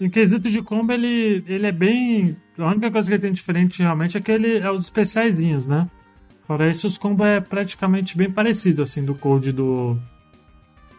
[0.00, 2.36] Em quesito de combo, ele, ele é bem.
[2.56, 5.88] A única coisa que ele tem diferente realmente é que ele é os especiaizinhos, né?
[6.46, 9.98] Fora isso, os combos é praticamente bem parecido, assim, do Code do.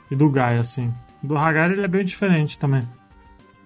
[0.10, 0.94] E do Guy, assim.
[1.22, 2.88] Do Hagar ele é bem diferente também.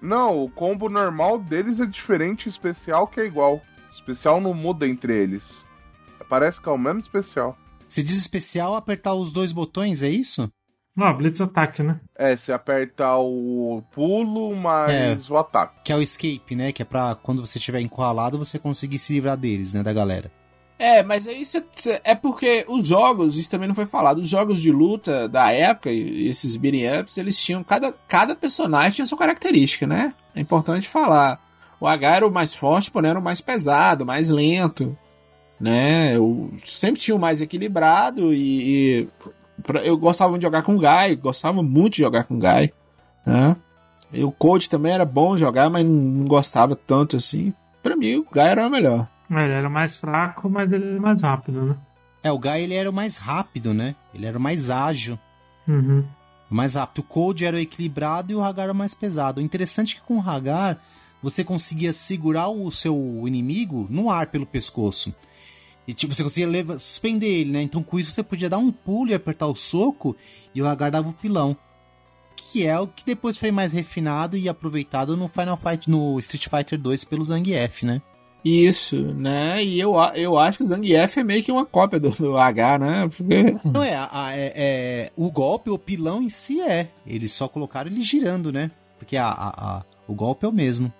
[0.00, 3.56] Não, o combo normal deles é diferente, o especial que é igual.
[3.56, 5.64] O especial não muda entre eles.
[6.28, 7.58] Parece que é o mesmo especial.
[7.88, 10.50] Se diz especial apertar os dois botões, é isso?
[10.94, 12.00] Não, Blitz Attack, né?
[12.16, 15.82] É, se aperta o pulo mais o ataque.
[15.84, 16.72] Que é o escape, né?
[16.72, 19.82] Que é pra quando você estiver encurralado você conseguir se livrar deles, né?
[19.82, 20.30] Da galera.
[20.82, 21.62] É, mas aí cê-
[22.02, 25.90] é porque os jogos, isso também não foi falado, os jogos de luta da época,
[25.92, 30.14] esses beating ups, eles tinham, cada, cada personagem tinha sua característica, né?
[30.34, 31.38] É importante falar.
[31.78, 34.96] O H era o mais forte, porém era o mais pesado, mais lento,
[35.60, 36.16] né?
[36.16, 39.08] Eu sempre tinha o mais equilibrado e, e
[39.62, 42.72] pra- eu gostava de jogar com o Guy, gostava muito de jogar com o Guy,
[43.26, 43.54] né?
[44.12, 47.52] E o Coach também era bom jogar, mas não gostava tanto assim.
[47.82, 49.06] Pra mim, o Guy era o melhor.
[49.30, 51.76] Ele era mais fraco, mas ele era mais rápido, né?
[52.22, 53.94] É, o Guy ele era o mais rápido, né?
[54.12, 55.18] Ele era o mais ágil.
[55.66, 56.04] Uhum.
[56.50, 56.98] O mais rápido.
[56.98, 59.40] O Cold era o equilibrado e o Hagar era o mais pesado.
[59.40, 60.82] O interessante é que com o Hagar,
[61.22, 65.14] você conseguia segurar o seu inimigo no ar pelo pescoço.
[65.86, 67.62] E tipo, você conseguia levar, suspender ele, né?
[67.62, 70.16] Então com isso você podia dar um pulo e apertar o soco
[70.54, 71.56] e o Hagar dava o pilão.
[72.36, 76.48] Que é o que depois foi mais refinado e aproveitado no Final Fight, no Street
[76.48, 78.02] Fighter 2 pelo Zangief, né?
[78.44, 79.62] Isso, né?
[79.62, 82.78] E eu, eu acho que o Zangief é meio que uma cópia do, do H,
[82.78, 83.08] né?
[83.08, 83.56] Porque...
[83.68, 86.88] Não é, a, é, é, o golpe, o pilão em si é.
[87.06, 88.70] Eles só colocaram ele girando, né?
[88.98, 90.92] Porque a, a, a o golpe é o mesmo.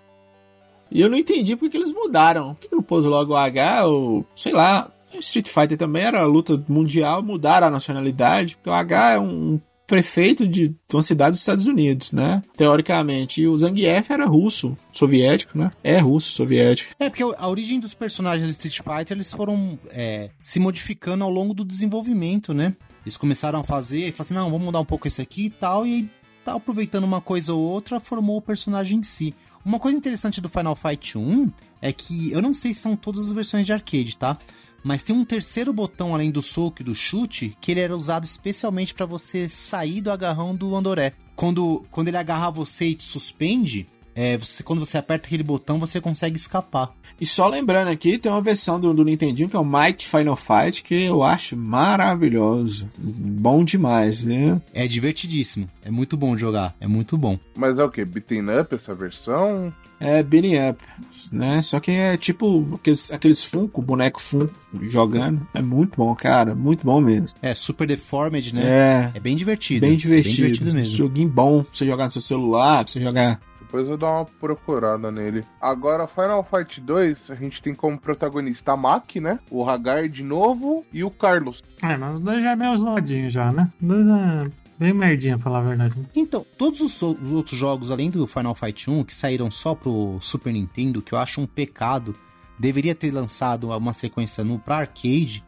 [0.91, 2.55] E eu não entendi porque que eles mudaram.
[2.55, 6.63] Por que não pôs logo o H ou, sei lá, Street Fighter também era luta
[6.69, 11.67] mundial, mudaram a nacionalidade, porque o H é um prefeito de uma cidade dos Estados
[11.67, 12.41] Unidos, né?
[12.57, 13.43] Teoricamente.
[13.43, 15.73] E o Zangief era russo, soviético, né?
[15.83, 16.95] É russo, soviético.
[16.97, 21.31] É, porque a origem dos personagens do Street Fighter, eles foram é, se modificando ao
[21.31, 22.77] longo do desenvolvimento, né?
[23.05, 25.85] Eles começaram a fazer, falaram assim, não, vamos mudar um pouco esse aqui e tal,
[25.85, 26.11] e aí,
[26.45, 29.35] tá aproveitando uma coisa ou outra, formou o personagem em si.
[29.65, 31.51] Uma coisa interessante do Final Fight 1
[31.83, 34.39] é que eu não sei se são todas as versões de arcade, tá?
[34.83, 38.25] Mas tem um terceiro botão além do soco e do chute que ele era usado
[38.25, 41.13] especialmente para você sair do agarrão do Andoré.
[41.37, 45.79] Quando, quando ele agarra você e te suspende, é, você, quando você aperta aquele botão,
[45.79, 46.93] você consegue escapar.
[47.21, 50.37] E só lembrando aqui, tem uma versão do, do Nintendinho que é o Might Final
[50.37, 52.91] Fight, que eu acho maravilhoso.
[52.97, 54.61] Bom demais, né?
[54.73, 55.69] É divertidíssimo.
[55.85, 56.75] É muito bom jogar.
[56.81, 57.39] É muito bom.
[57.55, 58.05] Mas é o que?
[58.05, 59.73] Beating up essa versão?
[59.99, 60.83] É beating up,
[61.31, 61.61] né?
[61.61, 65.47] Só que é tipo aqueles, aqueles Funko, boneco Funko jogando.
[65.53, 66.55] É muito bom, cara.
[66.55, 67.29] Muito bom mesmo.
[67.43, 68.63] É super deformed, né?
[68.65, 69.11] É.
[69.19, 69.87] É bem divertido.
[69.87, 70.37] Bem divertido.
[70.37, 70.97] Bem divertido mesmo.
[70.97, 74.25] Joguinho bom pra você jogar no seu celular, pra você jogar depois eu dar uma
[74.25, 75.45] procurada nele.
[75.61, 79.39] Agora, Final Fight 2, a gente tem como protagonista a Maki, né?
[79.49, 81.63] O Hagar de novo e o Carlos.
[81.81, 83.71] É, mas os dois já é meio zoadinho já, né?
[83.81, 85.95] Os dois é bem merdinha, pra falar a verdade.
[86.17, 90.19] Então, todos os, os, outros jogos, além do Final Fight 1, que saíram só pro
[90.21, 92.17] Super Nintendo, que eu acho um pecado,
[92.59, 95.45] deveria ter lançado uma sequência no pra arcade,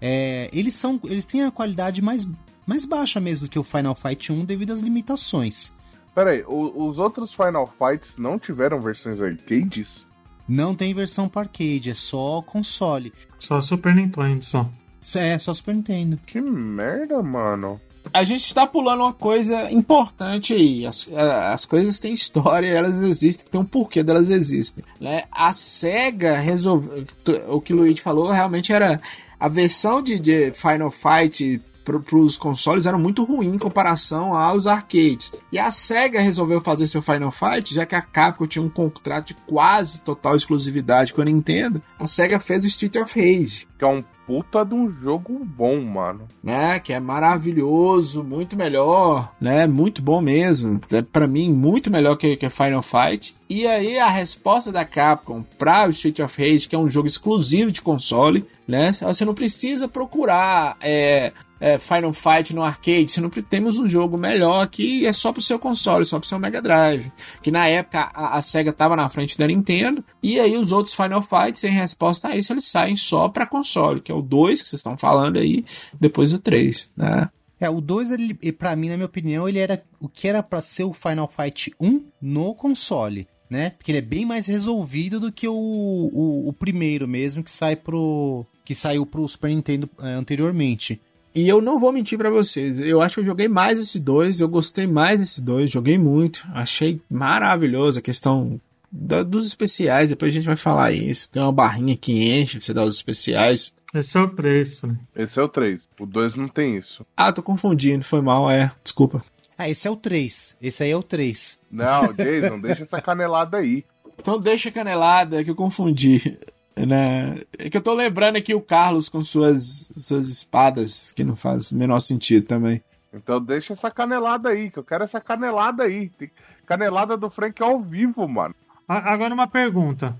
[0.00, 0.98] é, eles são.
[1.04, 2.26] Eles têm a qualidade mais,
[2.64, 5.76] mais baixa mesmo do que o Final Fight 1 devido às limitações.
[6.14, 10.06] Pera aí, os outros Final Fights não tiveram versões arcades?
[10.48, 13.12] Não tem versão para arcade, é só console.
[13.38, 14.68] Só Super Nintendo, só.
[15.14, 16.18] É, só Super Nintendo.
[16.26, 17.80] Que merda, mano.
[18.12, 20.86] A gente está pulando uma coisa importante aí.
[20.86, 24.84] As, as coisas têm história, elas existem, tem um porquê delas existem.
[25.00, 25.24] Né?
[25.30, 27.04] A SEGA resolveu.
[27.48, 29.00] O que o Luigi falou realmente era.
[29.38, 34.66] A versão de, de Final Fight para os consoles era muito ruim em comparação aos
[34.66, 35.32] arcades.
[35.50, 39.28] E a SEGA resolveu fazer seu Final Fight, já que a Capcom tinha um contrato
[39.28, 41.82] de quase total exclusividade com a Nintendo.
[41.98, 43.66] A SEGA fez o Street of Rage.
[43.78, 46.28] Que é um puta de um jogo bom, mano.
[46.44, 50.78] Né, que é maravilhoso, muito melhor, né, muito bom mesmo.
[50.92, 53.34] É para mim muito melhor que, que Final Fight.
[53.48, 57.08] E aí a resposta da Capcom para o Street of Rage, que é um jogo
[57.08, 58.92] exclusivo de console, né?
[58.92, 64.18] Você não precisa procurar é, é, Final Fight no arcade, você não temos um jogo
[64.18, 67.10] melhor que é só pro seu console, só pro seu Mega Drive.
[67.42, 70.94] Que na época a, a Sega tava na frente da Nintendo, e aí os outros
[70.94, 74.60] Final Fights, em resposta a isso, eles saem só para console, que é o 2
[74.60, 75.64] que vocês estão falando aí,
[75.98, 77.30] depois o 3, né?
[77.58, 80.60] É, o 2, ele, pra mim, na minha opinião, ele era o que era para
[80.60, 83.70] ser o Final Fight 1 no console né?
[83.70, 87.76] Porque ele é bem mais resolvido do que o, o, o primeiro mesmo que sai
[87.76, 91.00] pro que saiu pro Super Nintendo é, anteriormente.
[91.34, 94.40] E eu não vou mentir para vocês, eu acho que eu joguei mais esse 2,
[94.40, 100.30] eu gostei mais desse 2, joguei muito, achei maravilhoso a questão da, dos especiais, depois
[100.30, 101.30] a gente vai falar isso.
[101.30, 103.72] Tem uma barrinha que enche pra você dar os especiais.
[103.94, 104.98] Esse é o 3, né?
[105.16, 105.88] Esse é o 3.
[105.98, 107.06] O 2 não tem isso.
[107.16, 108.72] Ah, tô confundindo, foi mal, é.
[108.82, 109.22] Desculpa.
[109.58, 110.56] Ah, esse é o 3.
[110.62, 111.58] Esse aí é o 3.
[111.68, 113.84] Não, Jason, deixa essa canelada aí.
[114.16, 116.38] Então deixa a canelada que eu confundi.
[116.76, 117.40] Né?
[117.58, 121.72] É que eu tô lembrando aqui o Carlos com suas, suas espadas, que não faz
[121.72, 122.80] o menor sentido também.
[123.12, 126.08] Então deixa essa canelada aí, que eu quero essa canelada aí.
[126.10, 126.30] Tem
[126.64, 128.54] canelada do Frank ao vivo, mano.
[128.86, 130.14] Agora uma pergunta.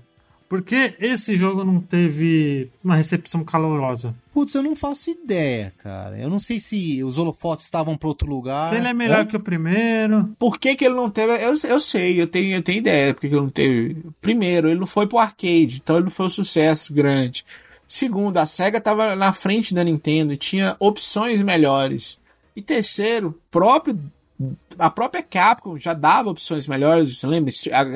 [0.49, 4.15] Por que esse jogo não teve uma recepção calorosa?
[4.33, 6.17] Putz, eu não faço ideia, cara.
[6.17, 8.73] Eu não sei se os holofotes estavam para outro lugar.
[8.73, 9.25] Ele é melhor é?
[9.25, 10.35] que o primeiro.
[10.39, 11.33] Por que, que ele não teve.
[11.33, 14.03] Eu, eu sei, eu tenho, eu tenho ideia porque ele não teve.
[14.19, 17.45] Primeiro, ele não foi pro arcade, então ele não foi um sucesso grande.
[17.87, 22.19] Segundo, a SEGA estava na frente da Nintendo e tinha opções melhores.
[22.55, 23.99] E terceiro, próprio
[24.79, 27.51] a própria Capcom já dava opções melhores, você lembra?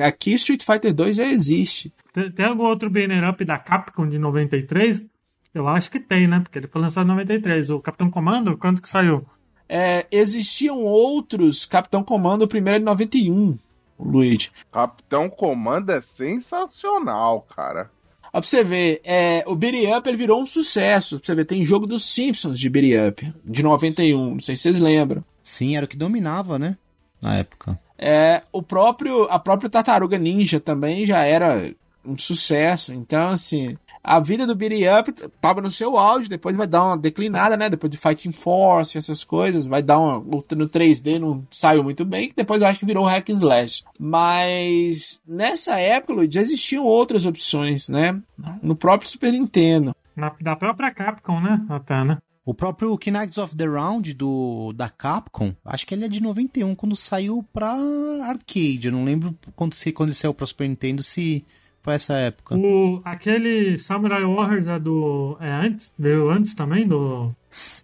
[0.06, 1.92] Aqui Street Fighter 2 já existe.
[2.14, 5.06] Tem, tem algum outro banner up da Capcom de 93?
[5.52, 6.40] Eu acho que tem, né?
[6.40, 7.70] Porque ele foi lançado em 93.
[7.70, 9.26] O Capitão Comando, quando que saiu?
[9.68, 13.58] É, existiam outros Capitão Comando, o primeiro é de 91.
[13.98, 14.50] Luigi.
[14.70, 17.90] Capitão Comando é sensacional, cara.
[18.32, 21.18] Ó, pra você ver, é, o Beat Up ele virou um sucesso.
[21.18, 24.34] Pra você ver, tem jogo dos Simpsons de Beat Up, de 91.
[24.34, 25.24] Não sei se vocês lembram.
[25.42, 26.76] Sim, era o que dominava, né?
[27.20, 27.78] Na época.
[27.98, 31.72] É, o próprio, a própria Tartaruga Ninja também já era
[32.04, 32.92] um sucesso.
[32.92, 36.98] Então, assim, a vida do Beat Up tava no seu auge, depois vai dar uma
[36.98, 37.70] declinada, né?
[37.70, 40.18] Depois de Fighting Force, essas coisas, vai dar uma.
[40.18, 43.82] No 3D não saiu muito bem, depois eu acho que virou Hack and Slash.
[43.98, 48.20] Mas nessa época já existiam outras opções, né?
[48.62, 49.94] No próprio Super Nintendo.
[50.14, 51.64] Na, da própria Capcom, né?
[51.68, 52.18] Até, né?
[52.44, 56.74] O próprio Knights of the Round do, da Capcom, acho que ele é de 91,
[56.74, 57.74] quando saiu pra
[58.22, 58.88] arcade.
[58.88, 61.42] Eu não lembro quando, se, quando ele saiu pra Super Nintendo, se
[61.84, 62.56] foi essa época.
[62.56, 65.36] O, aquele Samurai Warriors é do.
[65.38, 65.92] É antes?
[65.98, 67.30] Veio antes também do.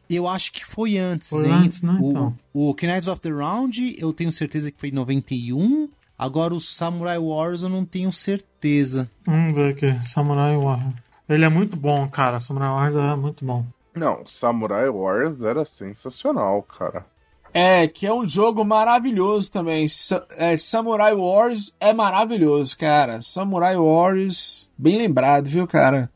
[0.08, 1.52] Eu acho que foi antes, Foi hein?
[1.52, 2.34] antes, né, O, então.
[2.52, 5.88] o Knights of the Round, eu tenho certeza que foi em 91.
[6.18, 9.08] Agora o Samurai Wars eu não tenho certeza.
[9.24, 10.06] Vamos ver aqui.
[10.08, 10.94] Samurai Warriors.
[11.28, 12.40] Ele é muito bom, cara.
[12.40, 13.64] Samurai Warriors é muito bom.
[13.94, 17.06] Não, Samurai Warriors era sensacional, cara.
[17.52, 19.88] É, que é um jogo maravilhoso também.
[19.88, 23.20] Sa- é, Samurai Wars é maravilhoso, cara.
[23.20, 26.08] Samurai Wars, bem lembrado, viu, cara?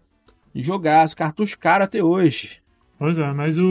[0.55, 2.59] Jogaço, cartucho caro até hoje.
[2.97, 3.65] Pois é, mas o,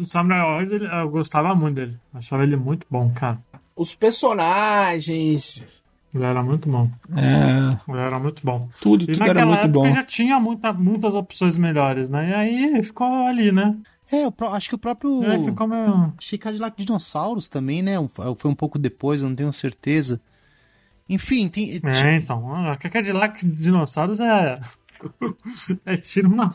[0.00, 1.98] o Samurai Warriors ele- eu gostava muito dele.
[2.12, 3.38] Achava ele muito bom, cara.
[3.74, 5.64] Os personagens,
[6.14, 6.90] Ele era muito bom.
[7.16, 8.68] é, Ele era muito bom.
[8.80, 9.90] tudo, E tudo era muito época bom.
[9.90, 12.30] já tinha muita, muitas opções melhores, né?
[12.30, 13.74] E aí ficou ali, né?
[14.10, 15.22] É, pró- acho que o próprio.
[15.28, 16.12] Aí ficou meio.
[16.40, 17.98] Cadillac Dinossauros também, né?
[17.98, 20.20] Um- Foi um pouco depois, eu não tenho certeza.
[21.08, 21.80] Enfim, tem.
[21.84, 22.54] É, então.
[22.70, 24.60] A Cadillac de dinossauros é.
[25.84, 26.48] É tiro, na...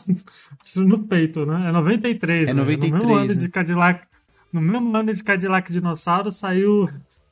[0.64, 1.68] tiro no peito, né?
[1.68, 2.48] É 93.
[2.48, 2.60] É né?
[2.60, 3.34] 93, No mesmo ano né?
[3.34, 4.04] de Cadillac.
[4.52, 6.88] No mesmo ano de Cadillac Dinossauro saiu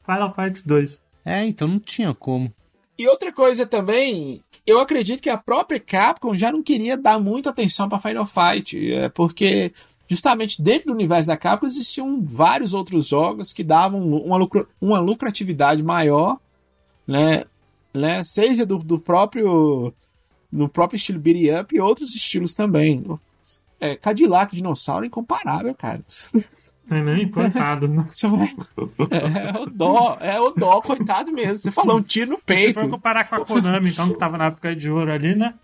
[0.06, 1.02] Final Fight 2.
[1.24, 2.52] É, então não tinha como.
[2.98, 7.50] E outra coisa também, eu acredito que a própria Capcom já não queria dar muita
[7.50, 9.72] atenção para Final Fight, é, porque
[10.10, 14.98] justamente dentro do universo da Capcom existiam vários outros jogos que davam uma, lucra- uma
[14.98, 16.36] lucratividade maior,
[17.06, 17.44] né,
[17.94, 19.94] né seja do, do próprio
[20.50, 23.04] no próprio estilo beat up e outros estilos também.
[23.78, 26.02] É, Cadillac Dinossauro é incomparável, cara.
[26.88, 28.04] Tem nem coitado, né?
[28.12, 28.52] Você vai...
[29.10, 31.54] É, o dó, é o dó, coitado mesmo.
[31.54, 32.80] Você falou um tiro no Se peito.
[32.80, 35.54] for comparar com a Konami, então, que tava na época de ouro ali, né?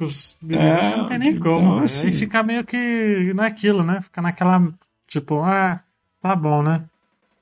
[0.00, 0.34] Com Os...
[0.48, 1.72] É, não tem nem então, como.
[1.72, 1.84] velho.
[1.84, 4.00] assim- Aí fica meio que naquilo, né?
[4.00, 4.66] Fica naquela.
[5.06, 5.78] Tipo, ah,
[6.22, 6.84] tá bom, né?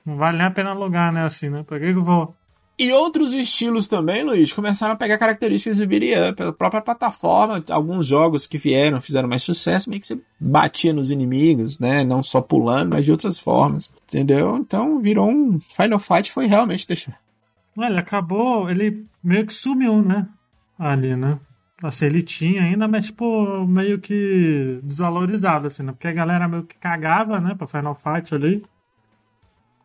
[0.05, 1.23] Não vale nem a pena alugar, né?
[1.23, 1.63] Assim, né?
[1.63, 2.35] Pra que que eu vou.
[2.77, 6.35] E outros estilos também, Luiz, começaram a pegar características do beat up.
[6.35, 11.11] Pela própria plataforma, alguns jogos que vieram, fizeram mais sucesso, meio que você batia nos
[11.11, 12.03] inimigos, né?
[12.03, 13.89] Não só pulando, mas de outras formas.
[14.09, 14.57] Entendeu?
[14.57, 15.59] Então virou um.
[15.61, 17.17] Final Fight foi realmente deixar.
[17.77, 20.27] Olha, acabou, ele meio que sumiu, né?
[20.77, 21.37] Ali, né?
[21.81, 25.93] Assim, ele tinha ainda, mas, tipo, meio que desvalorizado, assim, né?
[25.93, 27.55] Porque a galera meio que cagava, né?
[27.55, 28.63] Pra Final Fight ali.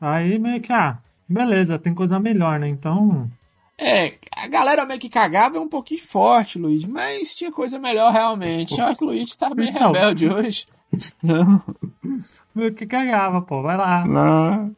[0.00, 2.66] Aí meio que, ah, beleza, tem coisa melhor, né?
[2.68, 3.30] Então.
[3.78, 8.12] É, a galera meio que cagava é um pouquinho forte, Luiz, mas tinha coisa melhor
[8.12, 8.78] realmente.
[8.78, 9.92] Eu acho que o Luiz tá bem Então.
[9.92, 10.66] rebelde hoje.
[11.22, 11.60] Não,
[12.54, 14.04] Meio que cagava, pô, vai lá.
[14.06, 14.76] não.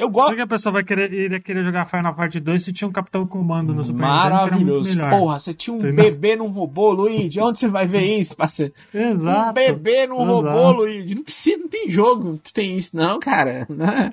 [0.00, 0.34] Eu Por gosto.
[0.36, 3.26] que a pessoa vai querer, iria querer jogar Final Fight 2 se tinha um Capitão
[3.26, 4.18] Comando no Super Nintendo?
[4.20, 4.98] que era muito Maravilhoso.
[5.10, 6.04] Porra, você tinha um Entendeu?
[6.04, 7.36] bebê num robô, Luiz.
[7.36, 8.72] Onde você vai ver isso, parceiro?
[8.94, 9.50] Exato.
[9.50, 10.32] Um bebê num Exato.
[10.32, 11.14] robô, Luigi.
[11.14, 13.66] Não precisa, não tem jogo que tem isso, não, cara.
[13.68, 14.12] Né?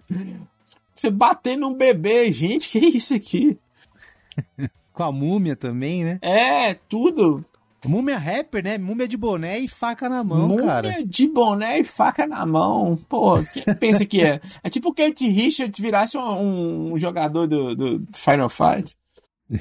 [0.94, 3.58] Você bater num bebê, gente, que isso aqui?
[4.92, 6.18] Com a múmia também, né?
[6.22, 7.46] É, tudo.
[7.86, 8.78] Múmia rapper, né?
[8.78, 11.06] Múmia de boné e faca na mão, Múmia cara.
[11.06, 12.98] de boné e faca na mão.
[13.08, 14.42] Pô, quem pensa que é?
[14.64, 18.96] É tipo o Kate Richards virasse um, um jogador do, do Final Fight.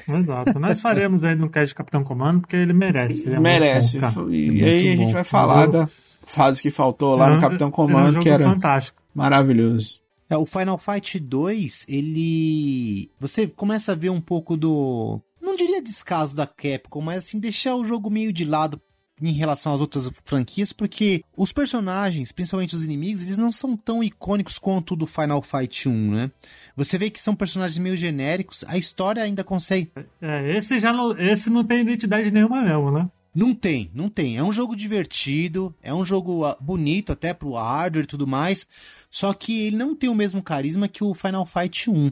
[0.09, 0.59] Exato.
[0.59, 3.25] Nós faremos aí no cast de Capitão Comando, porque ele merece.
[3.27, 3.99] Ele é Merece.
[3.99, 5.13] bom, e aí a gente bom.
[5.13, 5.89] vai falar Jogo- da
[6.25, 9.01] fase que faltou lá é no Capitão é um Comando, que era fantástico.
[9.15, 10.01] maravilhoso.
[10.29, 13.09] É, o Final Fight 2, ele.
[13.19, 15.21] Você começa a ver um pouco do.
[15.57, 18.81] Diria descaso da Capcom, mas assim, deixar o jogo meio de lado
[19.21, 24.03] em relação às outras franquias, porque os personagens, principalmente os inimigos, eles não são tão
[24.03, 26.31] icônicos quanto o do Final Fight 1, né?
[26.75, 29.91] Você vê que são personagens meio genéricos, a história ainda consegue.
[30.21, 33.09] É, esse já não, esse não tem identidade nenhuma mesmo, né?
[33.33, 34.37] Não tem, não tem.
[34.37, 38.67] É um jogo divertido, é um jogo ah, bonito até pro hardware e tudo mais,
[39.11, 42.11] só que ele não tem o mesmo carisma que o Final Fight 1.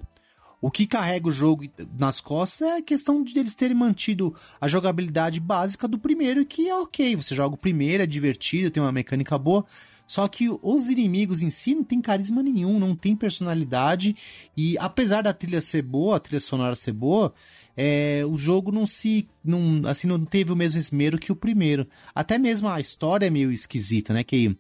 [0.61, 1.65] O que carrega o jogo
[1.97, 6.69] nas costas é a questão de eles terem mantido a jogabilidade básica do primeiro, que
[6.69, 7.15] é ok.
[7.15, 9.65] Você joga o primeiro, é divertido, tem uma mecânica boa.
[10.07, 14.15] Só que os inimigos em si não tem carisma nenhum, não tem personalidade.
[14.55, 17.33] E apesar da trilha ser boa, a trilha sonora ser boa,
[17.75, 19.27] é, o jogo não se.
[19.43, 21.87] Não, assim, não teve o mesmo esmero que o primeiro.
[22.13, 24.23] Até mesmo a história é meio esquisita, né?
[24.23, 24.55] Que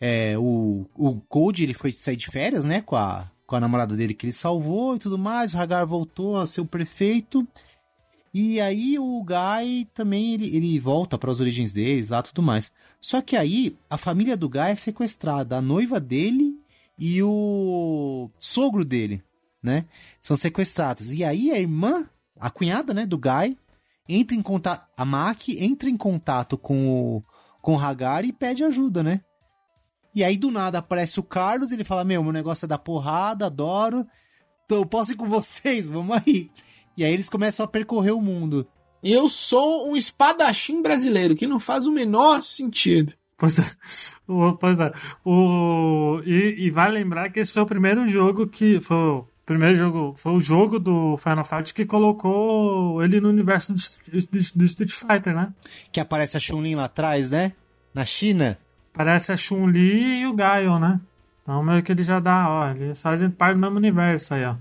[0.00, 2.80] é, o, o Gold ele foi sair de férias, né?
[2.80, 5.52] Com a, com a namorada dele que ele salvou e tudo mais.
[5.52, 7.46] O Hagar voltou a ser o prefeito.
[8.32, 12.72] E aí o Guy também ele, ele volta para as origens deles lá tudo mais.
[12.98, 16.54] Só que aí a família do Guy é sequestrada, a noiva dele
[16.98, 19.22] e o sogro dele,
[19.62, 19.84] né?
[20.22, 21.12] São sequestrados.
[21.12, 22.08] E aí a irmã,
[22.40, 23.58] a cunhada, né, do Guy,
[24.08, 27.24] entra em contato, a Mac entra em contato com o
[27.60, 29.20] com o Hagar e pede ajuda, né?
[30.14, 33.46] E aí do nada aparece o Carlos, ele fala: "Meu, meu negócio é da porrada,
[33.46, 34.06] adoro.
[34.64, 36.50] Então eu posso ir com vocês, vamos aí".
[36.96, 38.66] E aí eles começam a percorrer o mundo.
[39.02, 43.12] Eu sou um espadachim brasileiro, que não faz o menor sentido.
[43.36, 43.64] Pois é.
[44.28, 44.92] O, pois é.
[45.24, 48.80] O, e, e vai lembrar que esse foi o primeiro jogo que.
[48.80, 50.14] Foi o primeiro jogo.
[50.16, 55.52] Foi o jogo do Final Fight que colocou ele no universo do, Street Fighter, né?
[55.90, 57.52] Que aparece a Chun-Li lá atrás, né?
[57.92, 58.56] Na China.
[58.92, 61.00] Parece a Chun-Li e o Gaio, né?
[61.42, 64.56] Então meio que ele já dá, ó, eles fazem parte do mesmo universo aí, ó.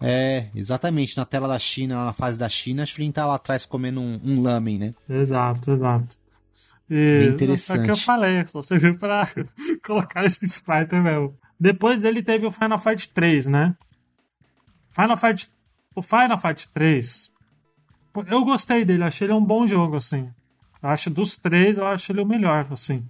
[0.00, 1.16] É, exatamente.
[1.16, 4.20] Na tela da China, na fase da China, a Shulin tá lá atrás comendo um,
[4.22, 4.94] um lamen, né?
[5.08, 6.18] Exato, exato.
[6.90, 7.78] E Bem interessante.
[7.78, 9.28] É o que eu falei, só serviu pra
[9.84, 11.34] colocar Street Fighter mesmo.
[11.58, 13.74] Depois dele teve o Final Fight 3, né?
[14.90, 15.50] Final Fight.
[15.94, 17.32] O Final Fight 3.
[18.28, 20.30] Eu gostei dele, achei ele um bom jogo, assim.
[20.82, 23.04] Eu acho dos três, eu acho ele o melhor, assim.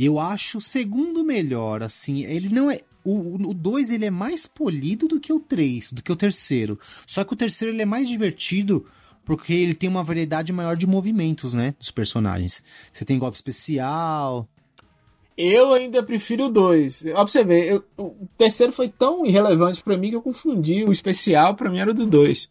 [0.00, 2.24] Eu acho o segundo melhor, assim.
[2.24, 6.12] Ele não é o 2 ele é mais polido do que o 3, do que
[6.12, 6.78] o terceiro.
[7.06, 8.86] Só que o terceiro ele é mais divertido
[9.24, 12.62] porque ele tem uma variedade maior de movimentos, né, dos personagens.
[12.92, 14.48] Você tem golpe especial.
[15.36, 17.04] Eu ainda prefiro o 2.
[17.08, 20.84] Ó, pra você ver, eu, o terceiro foi tão irrelevante para mim que eu confundi.
[20.84, 22.50] O especial para mim era do 2.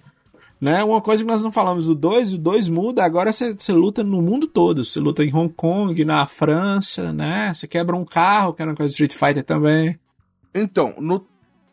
[0.60, 0.84] Né?
[0.84, 4.22] Uma coisa que nós não falamos do 2, o 2 muda, agora você luta no
[4.22, 4.84] mundo todo.
[4.84, 7.54] Você luta em Hong Kong, na França, né?
[7.54, 10.00] Você quebra um carro, que era uma coisa Street Fighter também.
[10.54, 11.24] Então, no,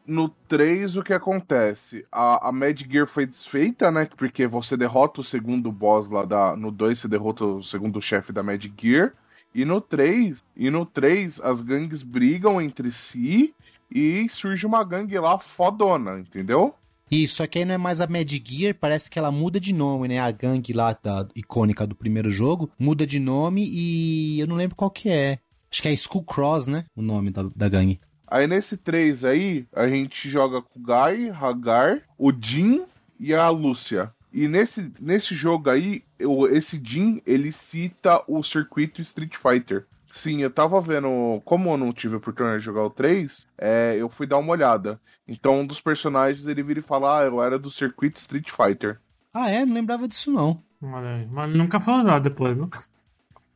[0.07, 2.05] no 3 o que acontece?
[2.13, 4.07] A, a Mad Gear foi desfeita, né?
[4.17, 6.55] Porque você derrota o segundo boss lá da.
[6.55, 9.15] No 2 você derrota o segundo chefe da Mad Gear.
[9.55, 13.55] E no 3, e no 3 as gangues brigam entre si
[13.89, 16.75] e surge uma gangue lá fodona, entendeu?
[17.11, 20.09] Isso, aqui aí não é mais a Mad Gear, parece que ela muda de nome,
[20.09, 20.19] né?
[20.19, 24.77] A gangue lá da icônica do primeiro jogo muda de nome e eu não lembro
[24.77, 25.39] qual que é.
[25.71, 26.87] Acho que é Skull Cross, né?
[26.97, 28.01] O nome da, da gangue.
[28.27, 32.83] Aí nesse 3 aí, a gente joga com o Guy, Hagar, o Jin
[33.21, 34.13] e a Lúcia.
[34.33, 39.87] E nesse, nesse jogo aí, eu, esse Jin, ele cita o circuito Street Fighter.
[40.15, 41.43] Sim, eu tava vendo.
[41.45, 44.53] Como eu não tive a oportunidade de jogar o 3, é, eu fui dar uma
[44.53, 45.01] olhada.
[45.27, 49.01] Então um dos personagens ele vira e fala: Ah, eu era do circuito Street Fighter.
[49.35, 49.67] Ah, é?
[49.67, 50.63] Não lembrava disso não.
[50.81, 51.27] Aí.
[51.27, 52.71] Mas nunca foi usado depois, não?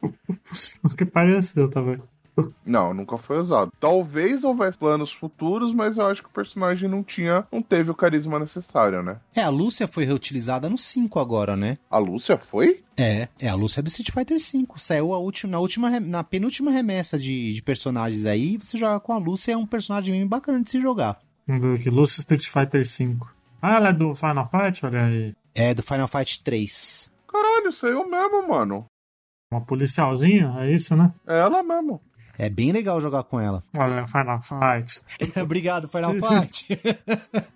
[0.83, 2.03] Mas que pareceu, tá vendo?
[2.65, 3.73] Não, nunca foi usado.
[3.81, 7.95] Talvez houvesse planos futuros, mas eu acho que o personagem não tinha, não teve o
[7.95, 9.17] carisma necessário, né?
[9.35, 11.79] É, a Lúcia foi reutilizada no 5 agora, né?
[11.91, 12.83] A Lúcia foi?
[12.97, 14.79] É, é a Lúcia do Street Fighter 5.
[14.81, 19.13] Saiu a última, na última, na penúltima remessa de, de personagens aí, você joga com
[19.13, 21.19] a Lúcia, é um personagem bem bacana de se jogar.
[21.47, 23.35] Vamos ver aqui, Lúcia Street Fighter 5.
[23.61, 24.85] Ah, ela é do Final Fight?
[24.85, 25.35] Olha aí.
[25.55, 27.11] É, do Final Fight 3.
[27.27, 28.87] Caralho, saiu mesmo, mano.
[29.51, 31.13] Uma policialzinha, é isso, né?
[31.27, 32.01] É ela mesmo.
[32.39, 33.65] É bem legal jogar com ela.
[33.77, 35.03] Olha, Final Fight.
[35.43, 36.81] Obrigado, Final Fight.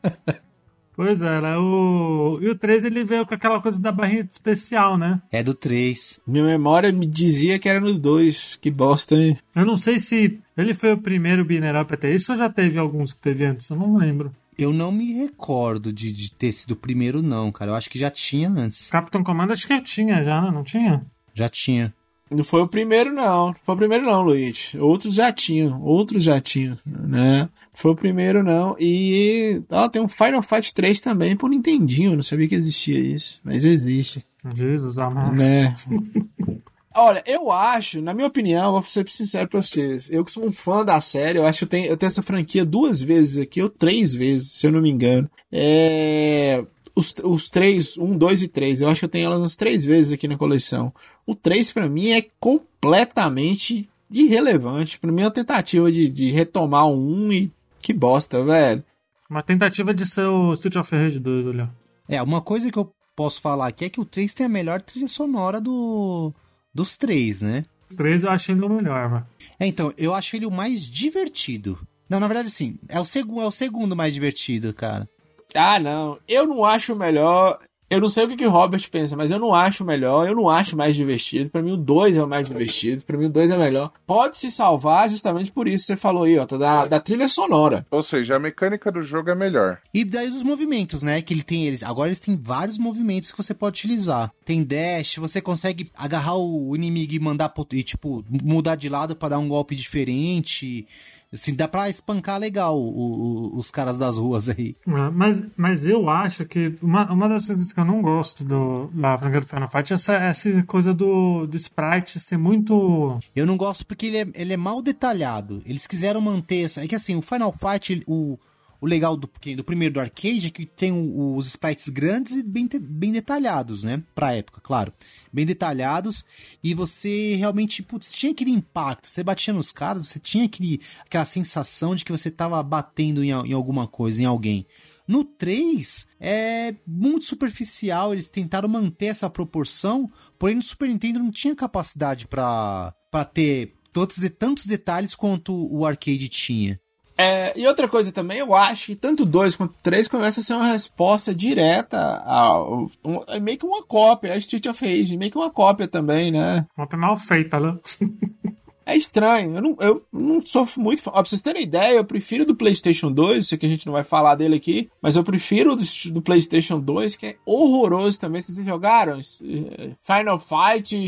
[0.97, 1.57] pois é, né?
[1.57, 2.39] o...
[2.43, 5.23] e o 3 ele veio com aquela coisa da barrinha especial, né?
[5.31, 6.19] É do 3.
[6.27, 8.57] Minha memória me dizia que era no 2.
[8.57, 9.39] Que bosta, hein?
[9.55, 12.51] Eu não sei se ele foi o primeiro Binner Up a ter isso ou já
[12.51, 14.35] teve alguns que teve antes, eu não lembro.
[14.59, 17.71] Eu não me recordo de, de ter sido o primeiro, não, cara.
[17.71, 18.91] Eu acho que já tinha antes.
[18.91, 20.51] Capitão Comando acho que eu tinha já, né?
[20.51, 21.07] Não tinha?
[21.35, 21.95] Já tinha.
[22.35, 23.49] Não foi o primeiro, não.
[23.49, 24.75] Não foi o primeiro, não, Luiz.
[24.75, 25.81] Outros já tinham.
[25.83, 27.43] Outros já tinham, né?
[27.43, 28.77] Não foi o primeiro, não.
[28.79, 29.63] E.
[29.71, 32.13] Ó, tem um Final Fight 3 também pro Nintendinho.
[32.13, 33.41] Eu não sabia que existia isso.
[33.45, 34.25] Mas existe.
[34.55, 35.37] Jesus amado.
[35.37, 35.75] Né?
[36.95, 40.11] Olha, eu acho, na minha opinião, vou ser sincero pra vocês.
[40.11, 42.21] Eu que sou um fã da série, eu acho que eu tenho, eu tenho essa
[42.21, 45.31] franquia duas vezes aqui, ou três vezes, se eu não me engano.
[45.51, 46.63] É
[46.95, 48.81] os, os três, um, dois e três.
[48.81, 50.93] Eu acho que eu tenho elas umas três vezes aqui na coleção.
[51.27, 54.99] O 3 para mim é completamente irrelevante.
[54.99, 58.85] Para mim é uma tentativa de, de retomar o 1 e que bosta, velho.
[59.31, 61.71] Uma tentativa de ser o Street of Rage do Léo.
[62.09, 64.83] É, uma coisa que eu posso falar aqui é que o 3 tem a melhor
[64.83, 66.33] trilha sonora do
[66.75, 67.65] dos três, né?
[67.97, 69.27] 3 eu achei ele o melhor, mano.
[69.61, 71.79] É, então, eu acho ele o mais divertido.
[72.09, 72.79] Não, na verdade, sim.
[72.89, 75.09] É o, segu é o segundo mais divertido, cara.
[75.55, 76.19] Ah, não.
[76.29, 77.59] Eu não acho o melhor.
[77.91, 80.27] Eu não sei o que, que o Robert pensa, mas eu não acho o melhor,
[80.27, 81.51] eu não acho mais divertido.
[81.51, 83.93] Pra mim, o 2 é o mais divertido, pra mim, o 2 é melhor.
[84.07, 87.87] Pode se salvar justamente por isso que você falou aí, ó, da, da trilha sonora.
[87.91, 89.79] Ou seja, a mecânica do jogo é melhor.
[89.93, 91.21] E daí dos movimentos, né?
[91.21, 91.83] Que ele tem eles.
[91.83, 94.33] Agora eles têm vários movimentos que você pode utilizar.
[94.43, 99.15] Tem dash, você consegue agarrar o inimigo e mandar pro- e, tipo, mudar de lado
[99.15, 100.87] pra dar um golpe diferente.
[101.33, 104.77] Assim, dá pra espancar legal o- o- os caras das ruas aí.
[104.87, 108.89] É, Mas, mas eu acho que uma, uma das coisas que eu não gosto do,
[108.93, 113.19] da franquia do Final Fight é essa, essa coisa do, do sprite ser muito.
[113.35, 115.63] Eu não gosto porque ele é, ele é mal detalhado.
[115.65, 116.85] Eles quiseram manter essa.
[116.85, 118.39] É que assim, o Final Fight, o,
[118.83, 122.69] o legal do, do primeiro do arcade é que tem os sprites grandes e bem,
[122.81, 124.03] bem detalhados, né?
[124.13, 124.93] Pra época, claro.
[125.33, 126.25] Bem detalhados.
[126.61, 129.07] E você realmente, putz, tinha aquele impacto.
[129.09, 133.29] Você batia nos caras, você tinha aquele, aquela sensação de que você tava batendo em,
[133.29, 134.67] em alguma coisa, em alguém.
[135.07, 141.31] No 3, é muito superficial, eles tentaram manter essa proporção, porém no Super Nintendo não
[141.31, 142.93] tinha capacidade pra
[143.33, 146.81] ter todos, tantos detalhes quanto o arcade tinha.
[147.23, 150.55] É, e outra coisa também, eu acho que tanto 2 quanto 3 começa a ser
[150.55, 152.91] uma resposta direta ao.
[153.05, 156.33] Um, é meio que uma cópia, a Street of Rage, meio que uma cópia também,
[156.33, 156.67] né?
[156.77, 157.79] Uma mal feita, né?
[158.85, 161.11] É estranho, eu não, eu não sou muito fã.
[161.11, 163.93] Ó, pra vocês terem ideia, eu prefiro do PlayStation 2, sei que a gente não
[163.93, 168.41] vai falar dele aqui, mas eu prefiro do, do PlayStation 2, que é horroroso também.
[168.41, 169.19] Vocês jogaram?
[169.19, 171.07] É, Final Fight.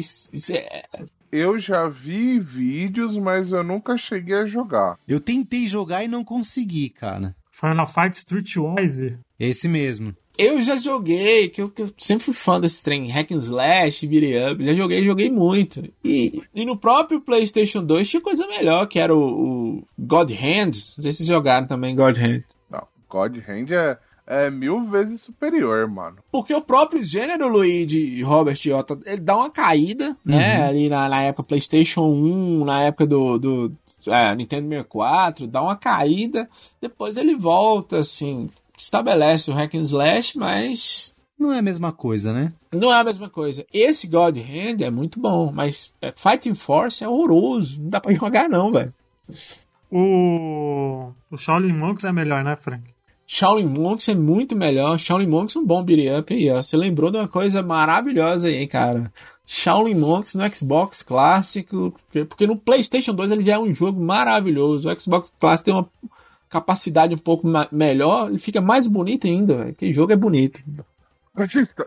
[1.37, 4.97] Eu já vi vídeos, mas eu nunca cheguei a jogar.
[5.07, 7.35] Eu tentei jogar e não consegui, cara.
[7.51, 9.19] Final Fight Streetwise.
[9.37, 10.15] Esse mesmo.
[10.39, 14.07] Eu já joguei, que eu, que eu sempre fui fã desse trem, hack and slash,
[14.07, 15.83] beat up, já joguei, joguei muito.
[16.05, 20.67] E, e no próprio PlayStation 2 tinha coisa melhor, que era o, o God Hand.
[20.67, 20.73] Não
[21.03, 22.45] sei se vocês jogaram também God Hand.
[22.71, 26.17] Não, God Hand é, é mil vezes superior, mano.
[26.33, 30.65] Porque o próprio gênero, Luigi e Robert Iota, ele dá uma caída, né?
[30.67, 33.73] Ali na, na época PlayStation 1, na época do, do
[34.07, 36.49] é, Nintendo 64, dá uma caída,
[36.81, 42.33] depois ele volta, assim, estabelece o hack and slash, mas Não é a mesma coisa,
[42.33, 42.53] né?
[42.73, 43.67] não é a mesma coisa.
[43.73, 48.13] Esse God Hand é muito bom, mas é, Fighting Force é horroroso, não dá pra
[48.15, 48.93] jogar não, velho.
[49.91, 51.13] O.
[51.31, 52.94] O Shaolin Monks é melhor, né, Frank?
[53.27, 54.99] Shaolin Monks é muito melhor.
[54.99, 56.63] Shaolin Monks é um bom beat up aí, ó.
[56.63, 59.13] Você lembrou de uma coisa maravilhosa aí, cara.
[59.47, 64.01] Shaolin Monks no Xbox clássico, porque, porque no PlayStation 2 ele já é um jogo
[64.01, 64.91] maravilhoso.
[64.91, 65.89] O Xbox clássico tem uma
[66.49, 69.75] capacidade um pouco melhor, ele fica mais bonito ainda, velho.
[69.75, 70.63] Que jogo é bonito.
[71.35, 71.87] Cachista,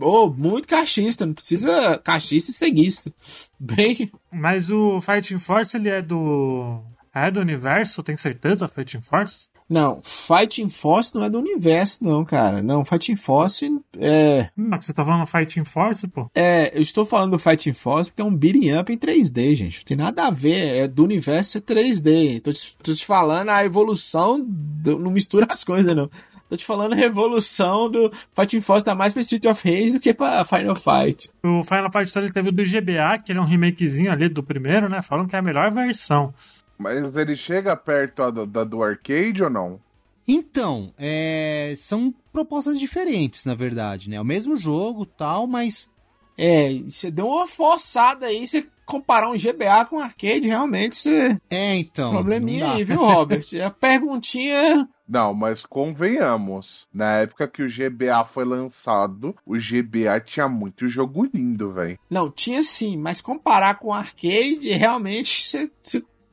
[0.00, 3.10] Oh, muito cachista, não precisa cachista e ceguista.
[3.58, 6.78] Bem, Mas o Fighting Force, ele é do.
[7.14, 9.48] É do universo, tem certeza, Fighting Force?
[9.72, 12.62] Não, Fighting Force não é do universo, não, cara.
[12.62, 13.68] Não, Fighting Force
[13.98, 14.50] é.
[14.56, 16.30] Hum, mas você tá falando Fighting Force, pô?
[16.34, 19.78] É, eu estou falando do Fighting Force porque é um beating up em 3D, gente.
[19.78, 22.40] Não tem nada a ver, é do universo é 3D.
[22.42, 26.10] Tô te, tô te falando a evolução, do- não mistura as coisas, não.
[26.50, 30.00] Tô te falando a evolução do Fighting Force tá mais pra Street of Rage do
[30.00, 31.30] que pra Final Fight.
[31.42, 34.28] O Final Fight então, ele teve o do GBA, que ele é um remakezinho ali
[34.28, 35.00] do primeiro, né?
[35.00, 36.34] Falam que é a melhor versão.
[36.82, 39.80] Mas ele chega perto do- da do arcade ou não?
[40.26, 44.16] Então, é, são propostas diferentes, na verdade, né?
[44.16, 45.90] É o mesmo jogo tal, mas
[46.38, 51.36] É, você deu uma forçada aí, você comparar um GBA com um arcade, realmente você.
[51.50, 52.10] é então.
[52.12, 53.44] Probleminha aí, viu, Robert?
[53.64, 54.88] A perguntinha.
[55.08, 56.86] Não, mas convenhamos.
[56.92, 61.98] Na época que o GBA foi lançado, o GBA tinha muito jogo lindo, velho.
[62.08, 65.70] Não, tinha sim, mas comparar com o arcade, realmente você.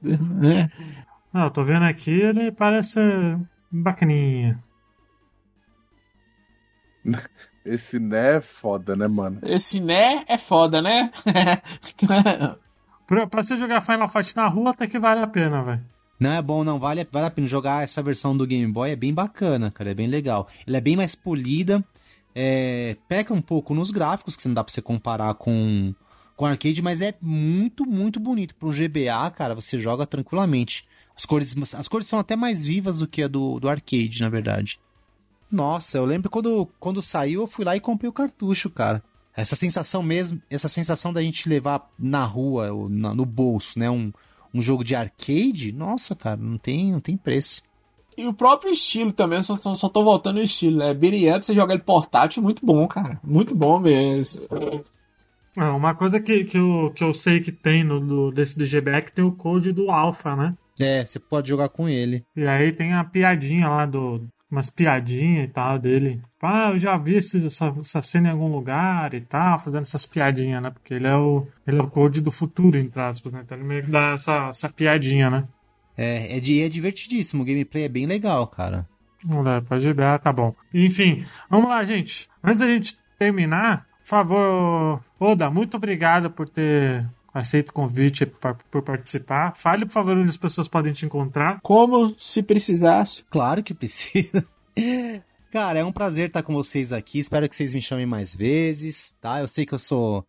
[0.02, 0.70] Você- é.
[1.34, 3.00] Ah, eu tô vendo aqui, ele parece
[3.72, 4.58] bacaninha.
[7.66, 9.39] Esse né é foda, né, mano?
[9.43, 11.12] Esse né é foda, né?
[13.06, 15.84] Pra, pra você jogar Final Fight na rua, até que vale a pena, velho.
[16.20, 16.78] Não é bom, não.
[16.78, 18.91] Vale, vale a pena jogar essa versão do Game Boy.
[18.91, 19.89] É bem bacana, cara.
[19.89, 20.47] É bem legal.
[20.68, 21.84] Ela é bem mais polida.
[22.36, 25.91] É, peca um pouco nos gráficos, que não dá pra você comparar com,
[26.40, 28.56] com arcade, mas é muito, muito bonito.
[28.56, 30.86] Para um GBA, cara, você joga tranquilamente.
[31.14, 34.30] As cores, as cores são até mais vivas do que a do, do arcade, na
[34.30, 34.80] verdade.
[35.52, 39.04] Nossa, eu lembro quando, quando saiu, eu fui lá e comprei o cartucho, cara.
[39.36, 43.90] Essa sensação mesmo, essa sensação da gente levar na rua, ou na- no bolso, né?
[43.90, 44.10] Um,
[44.54, 47.64] um jogo de arcade, nossa, cara, não tem, não tem preço.
[48.18, 50.94] E o próprio estilo também, só, só, só tô voltando no estilo, né?
[50.94, 53.20] Beating Up, você joga ele portátil, muito bom, cara.
[53.22, 54.48] Muito bom mesmo.
[55.60, 59.12] É, uma coisa que, que, eu, que eu sei que tem no, do, desse que
[59.12, 60.55] tem o code do Alpha, né?
[60.80, 62.24] É, você pode jogar com ele.
[62.34, 64.26] E aí tem a piadinha lá do.
[64.49, 66.22] Umas piadinhas e tal dele.
[66.41, 70.07] Ah, eu já vi esse, essa, essa cena em algum lugar e tal, fazendo essas
[70.07, 70.72] piadinhas, né?
[70.72, 73.41] Porque ele é o, ele é o code do futuro, entre aspas, né?
[73.45, 75.47] Então ele meio que dá essa, essa piadinha, né?
[75.95, 77.43] É, é, de, é divertidíssimo.
[77.43, 78.88] O gameplay é bem legal, cara.
[79.24, 80.55] Vamos lá, pode ver, ah, tá bom.
[80.74, 82.30] Enfim, vamos lá, gente.
[82.41, 89.55] Antes da gente terminar, favor, Oda, muito obrigado por ter aceito o convite por participar.
[89.55, 91.60] Fale, por favor, onde as pessoas podem te encontrar.
[91.62, 93.24] Como se precisasse.
[93.30, 94.45] Claro que precisa.
[95.51, 97.20] Cara, é um prazer estar com vocês aqui.
[97.20, 99.39] Espero que vocês me chamem mais vezes, tá?
[99.39, 100.24] Eu sei que eu sou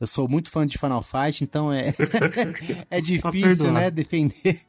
[0.00, 1.94] eu sou muito fã de Final Fight, então é
[2.90, 4.60] é difícil, né, defender.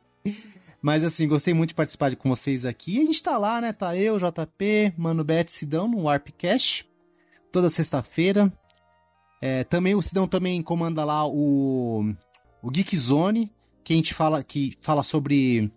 [0.82, 3.02] Mas assim, gostei muito de participar com vocês aqui.
[3.02, 3.72] A gente tá lá, né?
[3.72, 6.91] Tá eu, JP, Mano Bet, Sidão no Warpcast.
[7.52, 8.52] Toda sexta-feira.
[9.42, 12.14] É, também o Sidão também comanda lá o,
[12.62, 13.52] o Geek Zone,
[13.84, 15.72] que a gente fala, que fala sobre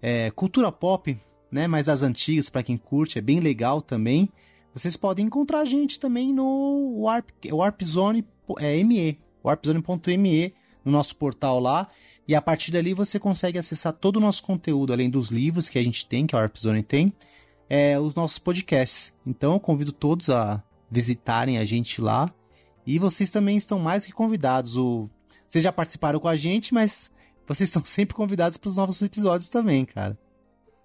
[0.00, 1.18] é, cultura pop,
[1.50, 1.66] né?
[1.66, 4.30] Mais as antigas, para quem curte, é bem legal também.
[4.72, 8.24] Vocês podem encontrar a gente também no Warp, Warpzone
[8.58, 10.54] é, ME, warpzone.me,
[10.84, 11.88] no nosso portal lá.
[12.28, 15.78] E a partir dali você consegue acessar todo o nosso conteúdo, além dos livros que
[15.78, 17.12] a gente tem, que a Warpzone tem,
[17.68, 19.12] é, os nossos podcasts.
[19.26, 22.28] Então eu convido todos a visitarem a gente lá
[22.86, 24.76] e vocês também estão mais que convidados.
[24.76, 25.08] O...
[25.46, 27.10] Vocês já participaram com a gente, mas
[27.46, 30.18] vocês estão sempre convidados para os novos episódios também, cara.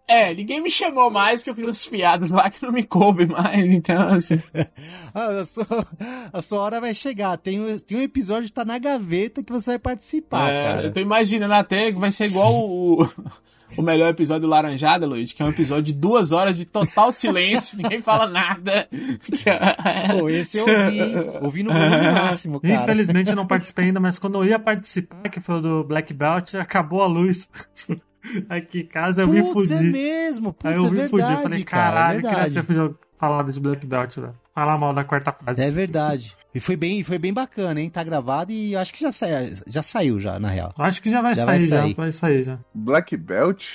[0.08, 3.26] É, ninguém me chamou mais que eu fiz umas piadas lá que não me coube
[3.26, 4.40] mais, então assim.
[5.14, 5.66] ah, a, sua,
[6.32, 7.36] a sua hora vai chegar.
[7.38, 10.88] Tem, um, tem um episódio que tá na gaveta que você vai participar, é, cara.
[10.88, 13.04] Eu tô imaginando até que vai ser igual o,
[13.76, 17.12] o melhor episódio do Laranjada, Luiz, que é um episódio de duas horas de total
[17.12, 18.88] silêncio, ninguém fala nada.
[20.20, 22.76] Pô, esse eu ouvi, ouvi no máximo, cara.
[22.76, 26.54] Infelizmente eu não participei ainda, mas quando eu ia participar, que foi do Black Belt,
[26.54, 27.50] acabou a luz.
[28.50, 29.74] Aqui em casa eu Putz, me fudi.
[29.74, 32.64] é mesmo, Putz, Aí eu é me verdade, fudi, eu falei, caralho, cara, é queria
[32.64, 34.32] ter falado de Black Belt, né?
[34.54, 35.62] Falar mal da quarta fase.
[35.64, 36.36] É verdade.
[36.54, 37.90] E foi bem, foi bem bacana, hein?
[37.90, 39.28] Tá gravado e acho que já, sa...
[39.68, 40.74] já saiu já, na real.
[40.78, 41.90] Acho que já vai já sair, vai sair.
[41.90, 41.96] já.
[41.96, 42.60] Vai sair já.
[42.74, 43.66] Black Belt?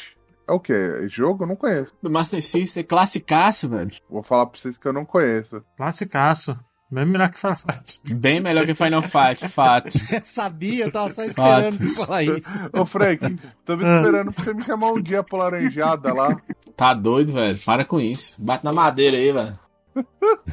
[0.49, 0.73] É o quê?
[1.05, 1.45] É jogo?
[1.45, 1.95] Eu não conheço.
[2.03, 3.91] Do Master System, é classicaço, velho.
[4.09, 5.63] Vou falar pra vocês que eu não conheço.
[5.77, 6.59] Classicaço.
[6.91, 8.01] Bem melhor que Final Fight.
[8.15, 9.91] Bem melhor que Final Fight, fato.
[10.25, 11.89] Sabia, eu tava só esperando fato.
[11.89, 12.71] você falar isso.
[12.73, 16.37] Ô, Frank, tô me esperando pra você me chamar um dia pra laranjada lá.
[16.77, 17.59] Tá doido, velho.
[17.65, 18.43] Para com isso.
[18.43, 19.59] Bate na madeira aí, velho.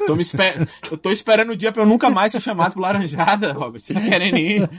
[0.05, 0.67] Tô me esper...
[0.91, 3.79] Eu tô esperando o dia pra eu nunca mais ser chamado pro laranjada, Robert.
[3.79, 4.69] Você tá querendo ir?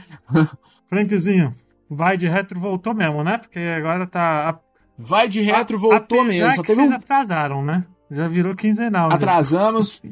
[0.87, 1.53] Frankzinho,
[1.89, 3.37] vai de retro voltou mesmo, né?
[3.37, 4.59] Porque agora tá.
[4.97, 6.51] Vai de retro voltou mesmo.
[6.51, 6.93] Só teve um...
[6.93, 7.85] atrasaram, né?
[8.09, 9.11] Já virou quinzenal.
[9.11, 10.01] Atrasamos.
[10.03, 10.09] Já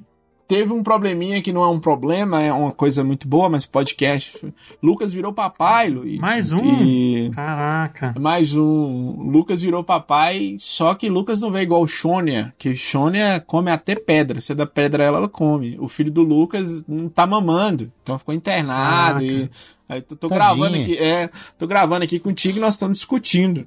[0.48, 4.54] teve um probleminha que não é um problema, é uma coisa muito boa, mas podcast.
[4.82, 6.20] Lucas virou papai, Luiz.
[6.20, 6.84] Mais um?
[6.84, 7.30] E...
[7.34, 8.16] Caraca.
[8.18, 9.30] Mais um.
[9.30, 13.95] Lucas virou papai, só que Lucas não veio igual o Shônia, que Shônia come até
[13.95, 14.39] pedra.
[14.39, 15.78] Se é da pedra ela, ela come.
[15.80, 19.26] O filho do Lucas não tá mamando, então ficou internado Caraca.
[19.26, 19.50] e.
[19.89, 23.66] Aí tô, tô gravando aqui, é, tô gravando aqui contigo e nós estamos discutindo.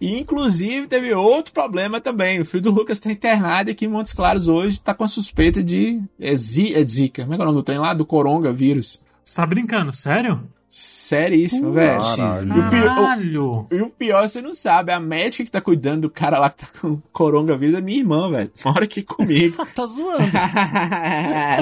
[0.00, 2.40] E, inclusive, teve outro problema também.
[2.40, 5.62] O filho do Lucas está internado aqui em Montes Claros hoje, está com a suspeita
[5.62, 7.22] de é, é Zika.
[7.22, 7.94] Como é que é o nome do trem lá?
[7.94, 9.00] Do coronavírus.
[9.24, 9.92] Você tá brincando?
[9.92, 10.42] Sério?
[10.76, 12.00] Seríssimo, velho.
[12.02, 16.02] E o, pior, o, e o pior, você não sabe, a médica que tá cuidando
[16.02, 18.50] do cara lá que tá com coronavírus é minha irmã, velho.
[18.64, 19.64] Mora aqui comigo.
[19.72, 20.24] tá zoando.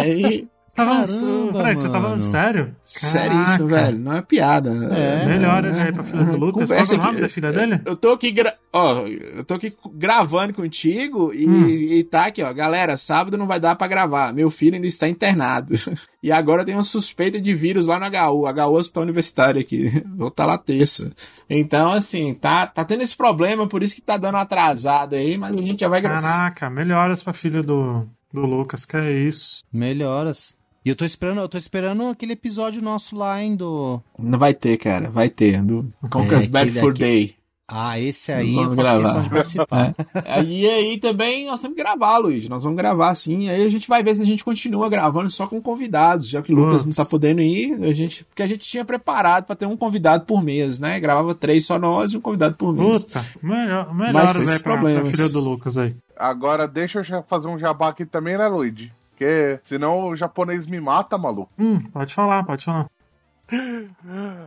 [0.03, 2.77] Você tá falando, Fred, você tá falando sério?
[2.83, 3.99] Seríssimo, velho.
[3.99, 4.71] Não é piada.
[4.95, 5.27] É.
[5.27, 6.69] Melhoras aí pra filha do Lucas.
[6.69, 7.81] Conversa Qual é o nome da filha dele?
[7.85, 8.55] Eu tô aqui, gra...
[8.73, 11.69] ó, eu tô aqui gravando contigo e, hum.
[11.69, 12.53] e tá aqui, ó.
[12.53, 14.33] Galera, sábado não vai dar pra gravar.
[14.33, 15.75] Meu filho ainda está internado.
[16.23, 19.89] e agora tem uma suspeita de vírus lá no HU, HU Hospital Universitário aqui.
[20.17, 21.13] Vou estar tá lá terça.
[21.49, 25.55] Então, assim, tá, tá tendo esse problema, por isso que tá dando atrasada aí, mas
[25.55, 26.23] a gente já vai gravar.
[26.23, 29.63] Caraca, melhoras pra filha do, do Lucas, que é isso.
[29.73, 30.57] Melhoras.
[30.85, 34.03] E eu tô esperando, eu tô esperando aquele episódio nosso lá, hein, do...
[34.19, 35.09] Não vai ter, cara.
[35.11, 35.63] Vai ter.
[35.63, 37.37] Do Conquer's é, Bad for Day.
[37.75, 39.03] Ah, esse aí vamos eu faço gravar.
[39.05, 39.95] questão de participar.
[40.25, 40.43] É.
[40.43, 42.47] E aí também nós temos que gravar, Luiz.
[42.49, 43.49] Nós vamos gravar sim.
[43.49, 46.53] Aí a gente vai ver se a gente continua gravando só com convidados, já que
[46.53, 47.73] o Lucas não tá podendo ir.
[47.83, 51.01] A gente, porque a gente tinha preparado para ter um convidado por mês, né?
[51.01, 53.05] Gravava três só nós e um convidado por mês.
[53.05, 55.95] Puta, melhor, melhores aí pra, pra filha do Lucas aí.
[56.15, 58.91] Agora deixa eu fazer um jabá aqui também, né, Luiz?
[59.23, 61.53] Porque senão o japonês me mata, maluco.
[61.57, 62.91] Hum, pode falar, pode falar.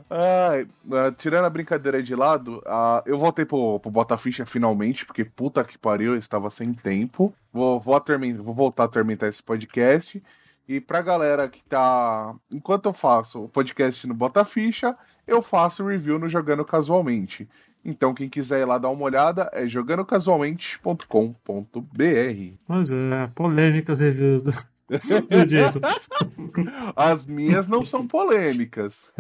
[0.10, 5.64] Ah, tirando a brincadeira de lado, uh, eu voltei pro, pro Botaficha finalmente, porque puta
[5.64, 7.34] que pariu, eu estava sem tempo.
[7.54, 8.02] Vou, vou,
[8.42, 10.22] vou voltar a terminar esse podcast.
[10.68, 12.36] E pra galera que tá.
[12.52, 14.98] Enquanto eu faço o podcast no Bota Ficha,
[15.28, 17.48] eu faço review no Jogando Casualmente.
[17.86, 22.56] Então, quem quiser ir lá dar uma olhada é jogandocasualmente.com.br.
[22.68, 24.52] Pois é, polêmicas reviews do.
[26.96, 29.14] As minhas não são polêmicas.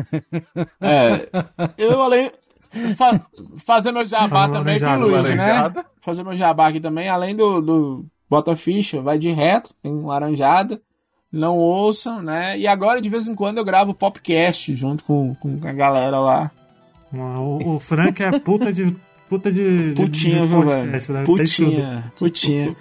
[0.81, 1.29] É,
[1.77, 2.31] eu além.
[2.97, 3.21] Fa
[3.57, 5.73] fazer meu jabá também aqui, Luiz, né?
[6.01, 10.07] Fazer meu jabá aqui também, além do, do Bota Ficha, vai de reto, tem um
[10.07, 10.81] laranjada.
[11.31, 12.57] Não ouçam, né?
[12.57, 16.51] E agora, de vez em quando, eu gravo podcast junto com, com a galera lá.
[17.23, 18.95] O, o Frank é puta de.
[19.29, 19.93] Puta de.
[19.93, 21.19] de- Putinha, de viu, podcast, velho?
[21.19, 21.25] né?
[21.25, 22.75] Putinha, putinha.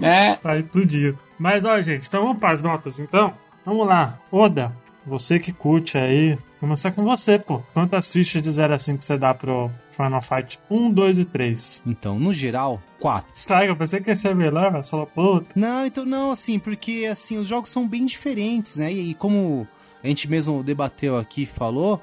[0.00, 1.14] É, Tá aí pro dia.
[1.38, 3.34] Mas, ó, gente, então vamos para as notas, então.
[3.66, 4.18] Vamos lá.
[4.32, 4.72] Oda,
[5.06, 6.38] você que curte aí.
[6.58, 7.60] Começar com você, pô.
[7.72, 11.84] Quantas fichas de 0 a 5 você dá pro Final Fight 1, 2 e 3?
[11.86, 13.46] Então, no geral, 4.
[13.46, 15.46] Cara, eu pensei que ia ser melhor, mas falou, puta.
[15.54, 18.92] Não, então não, assim, porque assim, os jogos são bem diferentes, né?
[18.92, 19.66] E como
[20.04, 22.02] a gente mesmo debateu aqui e falou,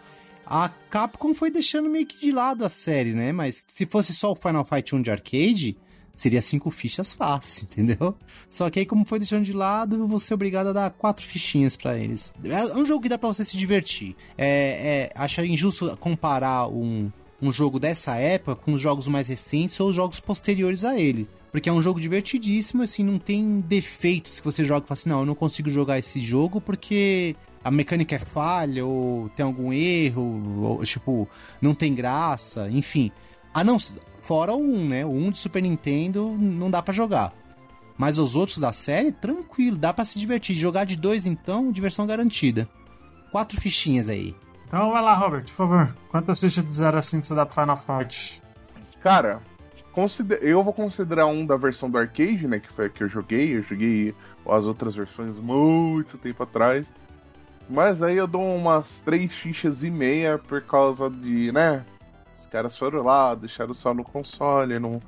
[0.49, 3.31] a Capcom foi deixando meio que de lado a série, né?
[3.31, 5.77] Mas se fosse só o Final Fight 1 de arcade,
[6.13, 8.15] seria cinco fichas fácil, entendeu?
[8.49, 11.75] Só que aí, como foi deixando de lado, vou ser obrigado a dar quatro fichinhas
[11.75, 12.33] pra eles.
[12.43, 14.15] É um jogo que dá pra você se divertir.
[14.37, 19.79] É, é, acho injusto comparar um, um jogo dessa época com os jogos mais recentes
[19.79, 21.27] ou os jogos posteriores a ele.
[21.51, 25.09] Porque é um jogo divertidíssimo, assim, não tem defeitos que você joga e fala assim,
[25.09, 27.35] não, eu não consigo jogar esse jogo porque
[27.67, 31.27] a mecânica é falha, ou tem algum erro, ou, tipo,
[31.61, 33.11] não tem graça, enfim.
[33.53, 33.77] Ah, não,
[34.21, 35.05] fora o 1, né?
[35.05, 37.33] O 1 de Super Nintendo não dá pra jogar.
[37.97, 40.55] Mas os outros da série, tranquilo, dá pra se divertir.
[40.55, 42.69] Jogar de dois, então, diversão garantida.
[43.31, 44.35] Quatro fichinhas aí.
[44.67, 45.95] Então vai lá, Robert, por favor.
[46.09, 48.41] Quantas fichas de 0 a 5 você dá pro Final Fight?
[49.01, 49.41] Cara,
[49.93, 52.59] consider- eu vou considerar um da versão do arcade, né?
[52.59, 53.55] Que foi a que eu joguei.
[53.57, 54.13] Eu joguei
[54.47, 56.91] as outras versões muito tempo atrás.
[57.69, 61.85] Mas aí eu dou umas três fichas e meia por causa de, né?
[62.35, 65.01] Os caras foram lá, deixaram só no console, não,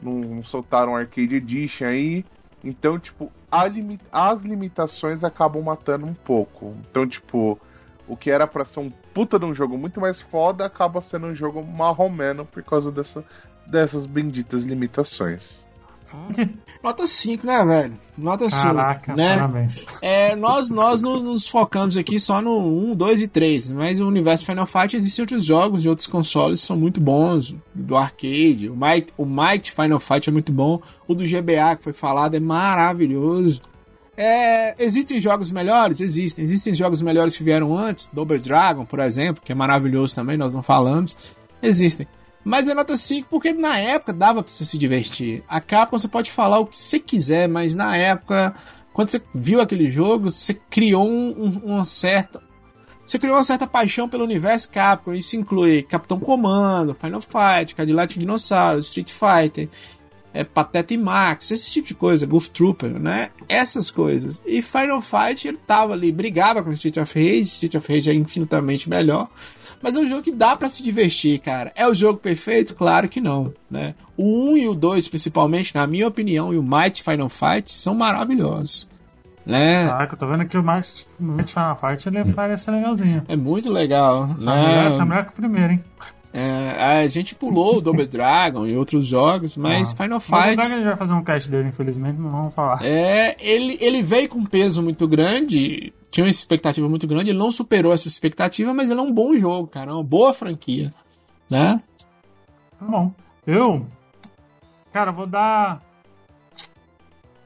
[0.00, 2.24] não soltaram Arcade Edition aí.
[2.64, 6.74] Então, tipo, as limitações acabam matando um pouco.
[6.90, 7.60] Então, tipo,
[8.08, 11.26] o que era pra ser um puta de um jogo muito mais foda acaba sendo
[11.26, 13.24] um jogo marromeno por causa dessa,
[13.66, 15.65] dessas benditas limitações.
[16.82, 17.94] nota 5, né, velho?
[18.16, 18.62] Nota 5.
[18.62, 19.34] Caraca, né?
[19.34, 19.82] parabéns.
[20.00, 22.58] É, nós nós no- nos focamos aqui só no
[22.92, 26.60] 1, 2 e 3, mas o universo Final Fight existem outros jogos de outros consoles
[26.60, 30.80] que são muito bons, do arcade, o Might, o Might Final Fight é muito bom,
[31.08, 33.60] o do GBA que foi falado é maravilhoso.
[34.16, 36.00] É, existem jogos melhores?
[36.00, 36.42] Existem.
[36.44, 40.54] Existem jogos melhores que vieram antes, Double Dragon, por exemplo, que é maravilhoso também, nós
[40.54, 41.14] não falamos.
[41.62, 42.06] Existem.
[42.48, 45.42] Mas é nota 5 porque na época dava pra você se divertir.
[45.48, 48.54] A Capcom você pode falar o que você quiser, mas na época,
[48.92, 52.40] quando você viu aquele jogo, você criou um, um- uma certa.
[53.04, 55.12] Você criou uma certa paixão pelo universo Capcom.
[55.12, 59.68] Isso inclui Capitão Comando, Final Fight, Cadillac Dinossauro, Street Fighter,
[60.36, 63.30] é, Pateta e Max, esse tipo de coisa, Goof Trooper, né?
[63.48, 64.40] Essas coisas.
[64.44, 68.14] E Final Fight, ele tava ali, brigava com Street of Rage, Street of Rage é
[68.14, 69.28] infinitamente melhor.
[69.82, 71.72] Mas é um jogo que dá pra se divertir, cara.
[71.74, 72.74] É o jogo perfeito?
[72.74, 73.94] Claro que não, né?
[74.16, 77.94] O 1 e o 2, principalmente, na minha opinião, e o Might Final Fight são
[77.94, 78.88] maravilhosos.
[79.46, 79.86] Né?
[79.86, 83.22] Caraca, eu tô vendo que o no Final Fight ele parece legalzinho.
[83.28, 84.26] É muito legal.
[84.26, 85.04] Tá melhor, tá Né?
[85.04, 85.84] melhor que o primeiro, hein?
[86.38, 89.96] É, a gente pulou o Double Dragon e outros jogos, mas Ah.
[90.02, 90.56] Final Fight.
[90.56, 92.84] Dragon a gente vai fazer um cast dele, infelizmente, não vamos falar.
[92.84, 97.38] É, ele, ele veio com um peso muito grande, tinha uma expectativa muito grande, ele
[97.38, 100.92] não superou essa expectativa, mas ele é um bom jogo, cara, é uma boa franquia,
[101.48, 101.80] né?
[102.78, 103.10] Tá bom.
[103.46, 103.86] Eu.
[104.92, 105.80] Cara, eu vou dar.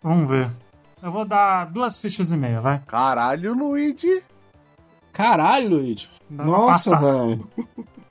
[0.03, 0.51] Vamos ver.
[1.01, 2.81] Eu vou dar duas fichas e meia, vai.
[2.89, 4.23] Caralho, Luigi.
[5.13, 6.09] Caralho, Luigi.
[6.29, 7.49] Dá Nossa, velho.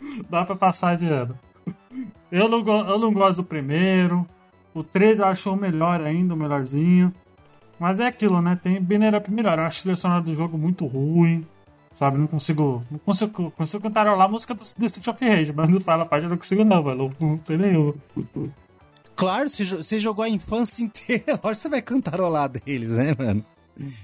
[0.29, 1.37] Dá pra passar de ano.
[2.31, 4.25] Eu não, eu não gosto do primeiro.
[4.73, 7.13] O 3 eu acho o melhor ainda, o melhorzinho.
[7.79, 8.59] Mas é aquilo, né?
[8.61, 9.57] Tem Banner Up melhor.
[9.57, 11.45] Eu acho trilha sonora do jogo muito ruim.
[11.93, 12.17] Sabe?
[12.17, 12.83] Não consigo.
[12.91, 16.29] Não consigo, consigo cantarolar a música do, do Street of Rage, mas Final Fight eu
[16.29, 16.97] não consigo, não, velho.
[17.19, 17.93] Não, não tem nenhum.
[19.15, 23.43] Claro, jo- você jogou a infância inteira, lógico que você vai cantarolar deles, né, mano?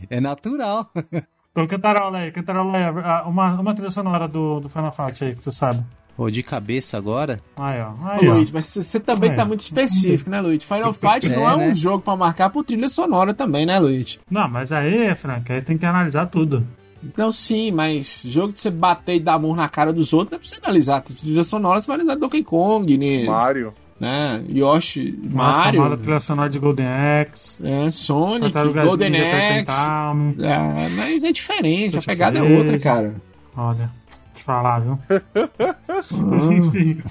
[0.09, 0.89] É natural.
[1.55, 3.23] Então cantarola aí, cantarola aí.
[3.29, 5.81] Uma, uma trilha sonora do, do Final Fight aí, que você sabe.
[6.17, 7.39] Pô, de cabeça agora.
[7.55, 7.91] Aí, ó.
[7.91, 8.33] Ô, Aí, ó.
[8.33, 9.35] Luigi, mas você também É.
[9.35, 10.65] tá muito específico, né, Luigi?
[10.65, 11.73] Final Fight não É, é um né?
[11.73, 14.19] jogo pra marcar por trilha sonora também, né, Luigi?
[14.29, 16.67] Não, mas aí, Frank, aí tem que analisar tudo.
[17.15, 20.35] Não, sim, mas jogo de você bater e dar murro na cara dos outros não
[20.37, 21.01] é pra você analisar.
[21.01, 23.23] Trilha sonora, você vai analisar Donkey Kong, né?
[23.29, 23.73] Mario.
[23.99, 24.43] Né?
[24.49, 27.65] Yoshi, Nossa, Mario, famosa trilha sonora de Golden Axe.
[27.65, 28.51] é, Sonic,
[28.85, 30.43] Golden Ninja Axe.
[30.43, 33.15] É, mas é diferente, a pegada é outra, cara.
[33.55, 33.89] Olha,
[34.35, 34.99] te falar, viu?
[36.51, 37.01] Enfim,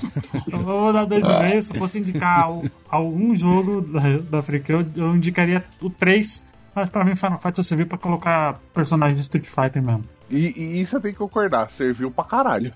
[0.52, 1.62] eu vou dar dois e meio.
[1.62, 6.44] Se eu fosse indicar al- algum jogo da, da Freak, eu, eu indicaria o 3.
[6.74, 10.04] Mas pra mim, Final Fight só serviu pra colocar personagens de Street Fighter mesmo.
[10.28, 12.72] E, e isso eu tenho que concordar, serviu pra caralho.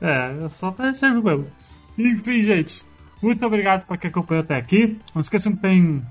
[0.00, 1.46] É, só pra servir mesmo.
[1.98, 2.82] Enfim, gente,
[3.22, 4.98] muito obrigado pra quem acompanhou até aqui.
[5.14, 6.02] Não esqueçam que tem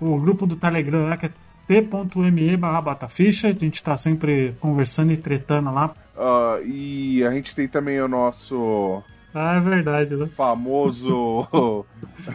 [0.00, 1.30] o grupo do Telegram lá, que é
[1.66, 3.48] t.me barra Botaficha.
[3.48, 5.92] A gente tá sempre conversando e tretando lá.
[6.18, 9.02] Ah, e a gente tem também o nosso
[9.34, 10.28] Ah, é verdade, né?
[10.36, 11.46] famoso.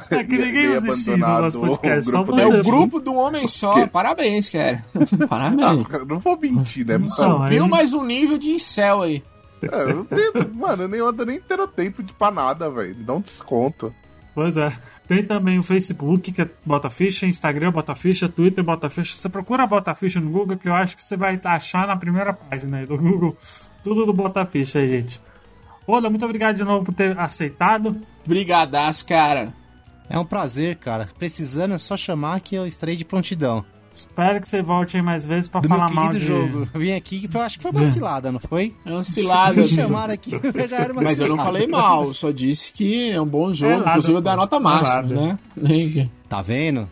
[0.10, 2.41] É que ninguém usa no abandonado, nosso podcast, o só grupo você.
[2.41, 3.86] É o grupo do homem só.
[3.88, 4.84] Parabéns, cara.
[5.30, 5.86] Parabéns.
[5.91, 6.98] Ah, não vou mentir, né?
[6.98, 7.08] Não.
[7.08, 9.24] Subiu aí- mais um nível de incel aí.
[9.62, 12.95] É, eu não tenho- mano, eu nem ando nem tendo tempo de pra nada, velho.
[12.95, 13.93] Me dá um desconto.
[14.34, 14.72] Pois é.
[15.08, 19.16] Tem também o Facebook, que é Botaficha, Instagram Botaficha, Twitter Botaficha.
[19.16, 22.78] Você procura Botaficha no Google, que eu acho que você vai achar na primeira página
[22.80, 23.38] aí do Google.
[23.82, 25.22] Tudo do Botaficha aí, gente.
[25.88, 27.95] Oda, muito obrigado de novo por ter aceitado.
[28.26, 29.53] Brigadaço, cara.
[30.10, 31.08] É um prazer, cara.
[31.18, 33.64] Precisando é só chamar que eu estarei de prontidão.
[33.96, 36.26] Espero que você volte aí mais vezes pra Do falar mal querido de...
[36.26, 36.68] jogo.
[36.74, 38.74] Eu vim aqui que foi, acho que foi uma cilada, não foi?
[38.86, 39.56] É uma cilada.
[39.62, 40.32] Me chamaram aqui,
[40.70, 43.74] já era uma Mas eu não falei mal, só disse que é um bom jogo.
[43.74, 45.16] É Inclusive eu dou a nota É máxima, nada.
[45.16, 46.10] né?
[46.28, 46.89] Tá vendo?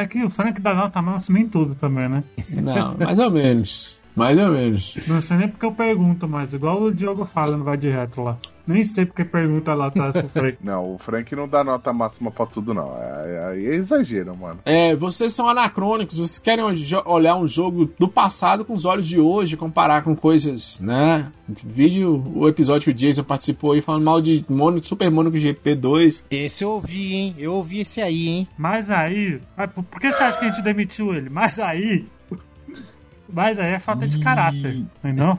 [0.00, 2.24] É que o Frank dá nota máxima em tudo também, né?
[2.48, 3.98] Não, mais ou menos.
[4.16, 4.96] Mais ou menos.
[5.06, 8.38] Não sei nem porque eu pergunto, mas igual o Diogo fala no Vai Direto lá.
[8.70, 10.58] Nem sei porque pergunta lá atrás pro Frank.
[10.62, 12.96] Não, o Frank não dá nota máxima pra tudo, não.
[13.00, 14.60] É- Aí é, exagero, mano.
[14.64, 16.64] É, vocês são anacrônicos, vocês querem
[17.06, 21.30] olhar um jogo do passado com os olhos de hoje, comparar com coisas, né?
[21.48, 26.24] Vídeo o episódio que o Jason participou aí falando mal de Mono, Super Monaco GP2.
[26.30, 27.34] Esse eu ouvi, hein?
[27.38, 28.48] Eu ouvi esse aí, hein?
[28.56, 29.40] Mas aí.
[29.56, 31.28] ah, Por que você acha que a gente demitiu ele?
[31.28, 32.06] Mas aí.
[33.32, 35.38] Mas aí é falta de caráter, entendeu?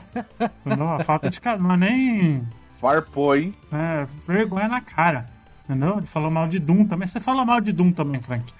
[0.64, 0.88] Entendeu?
[0.88, 1.62] A falta de caráter.
[1.62, 2.42] Não é nem.
[2.82, 3.54] Farpou, hein?
[3.72, 5.30] É, vergonha na cara.
[5.64, 5.98] Entendeu?
[5.98, 7.06] Ele falou mal de Doom também.
[7.06, 8.52] Você falou mal de Doom também, Frank.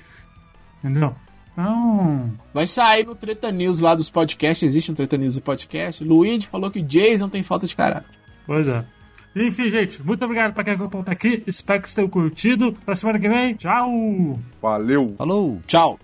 [0.78, 1.12] Entendeu?
[1.52, 2.30] Então.
[2.54, 6.04] Vai sair no Treta News lá dos podcasts, existe um Treta News do podcast.
[6.04, 8.08] Luigi falou que Jason tem falta de caráter.
[8.46, 8.84] Pois é.
[9.34, 11.42] Enfim, gente, muito obrigado pra quem acompanhou até aqui.
[11.44, 12.76] Espero que vocês tenham curtido.
[12.82, 13.54] Até semana que vem.
[13.54, 14.38] Tchau!
[14.60, 15.14] Valeu!
[15.18, 15.60] Falou!
[15.66, 15.98] Tchau.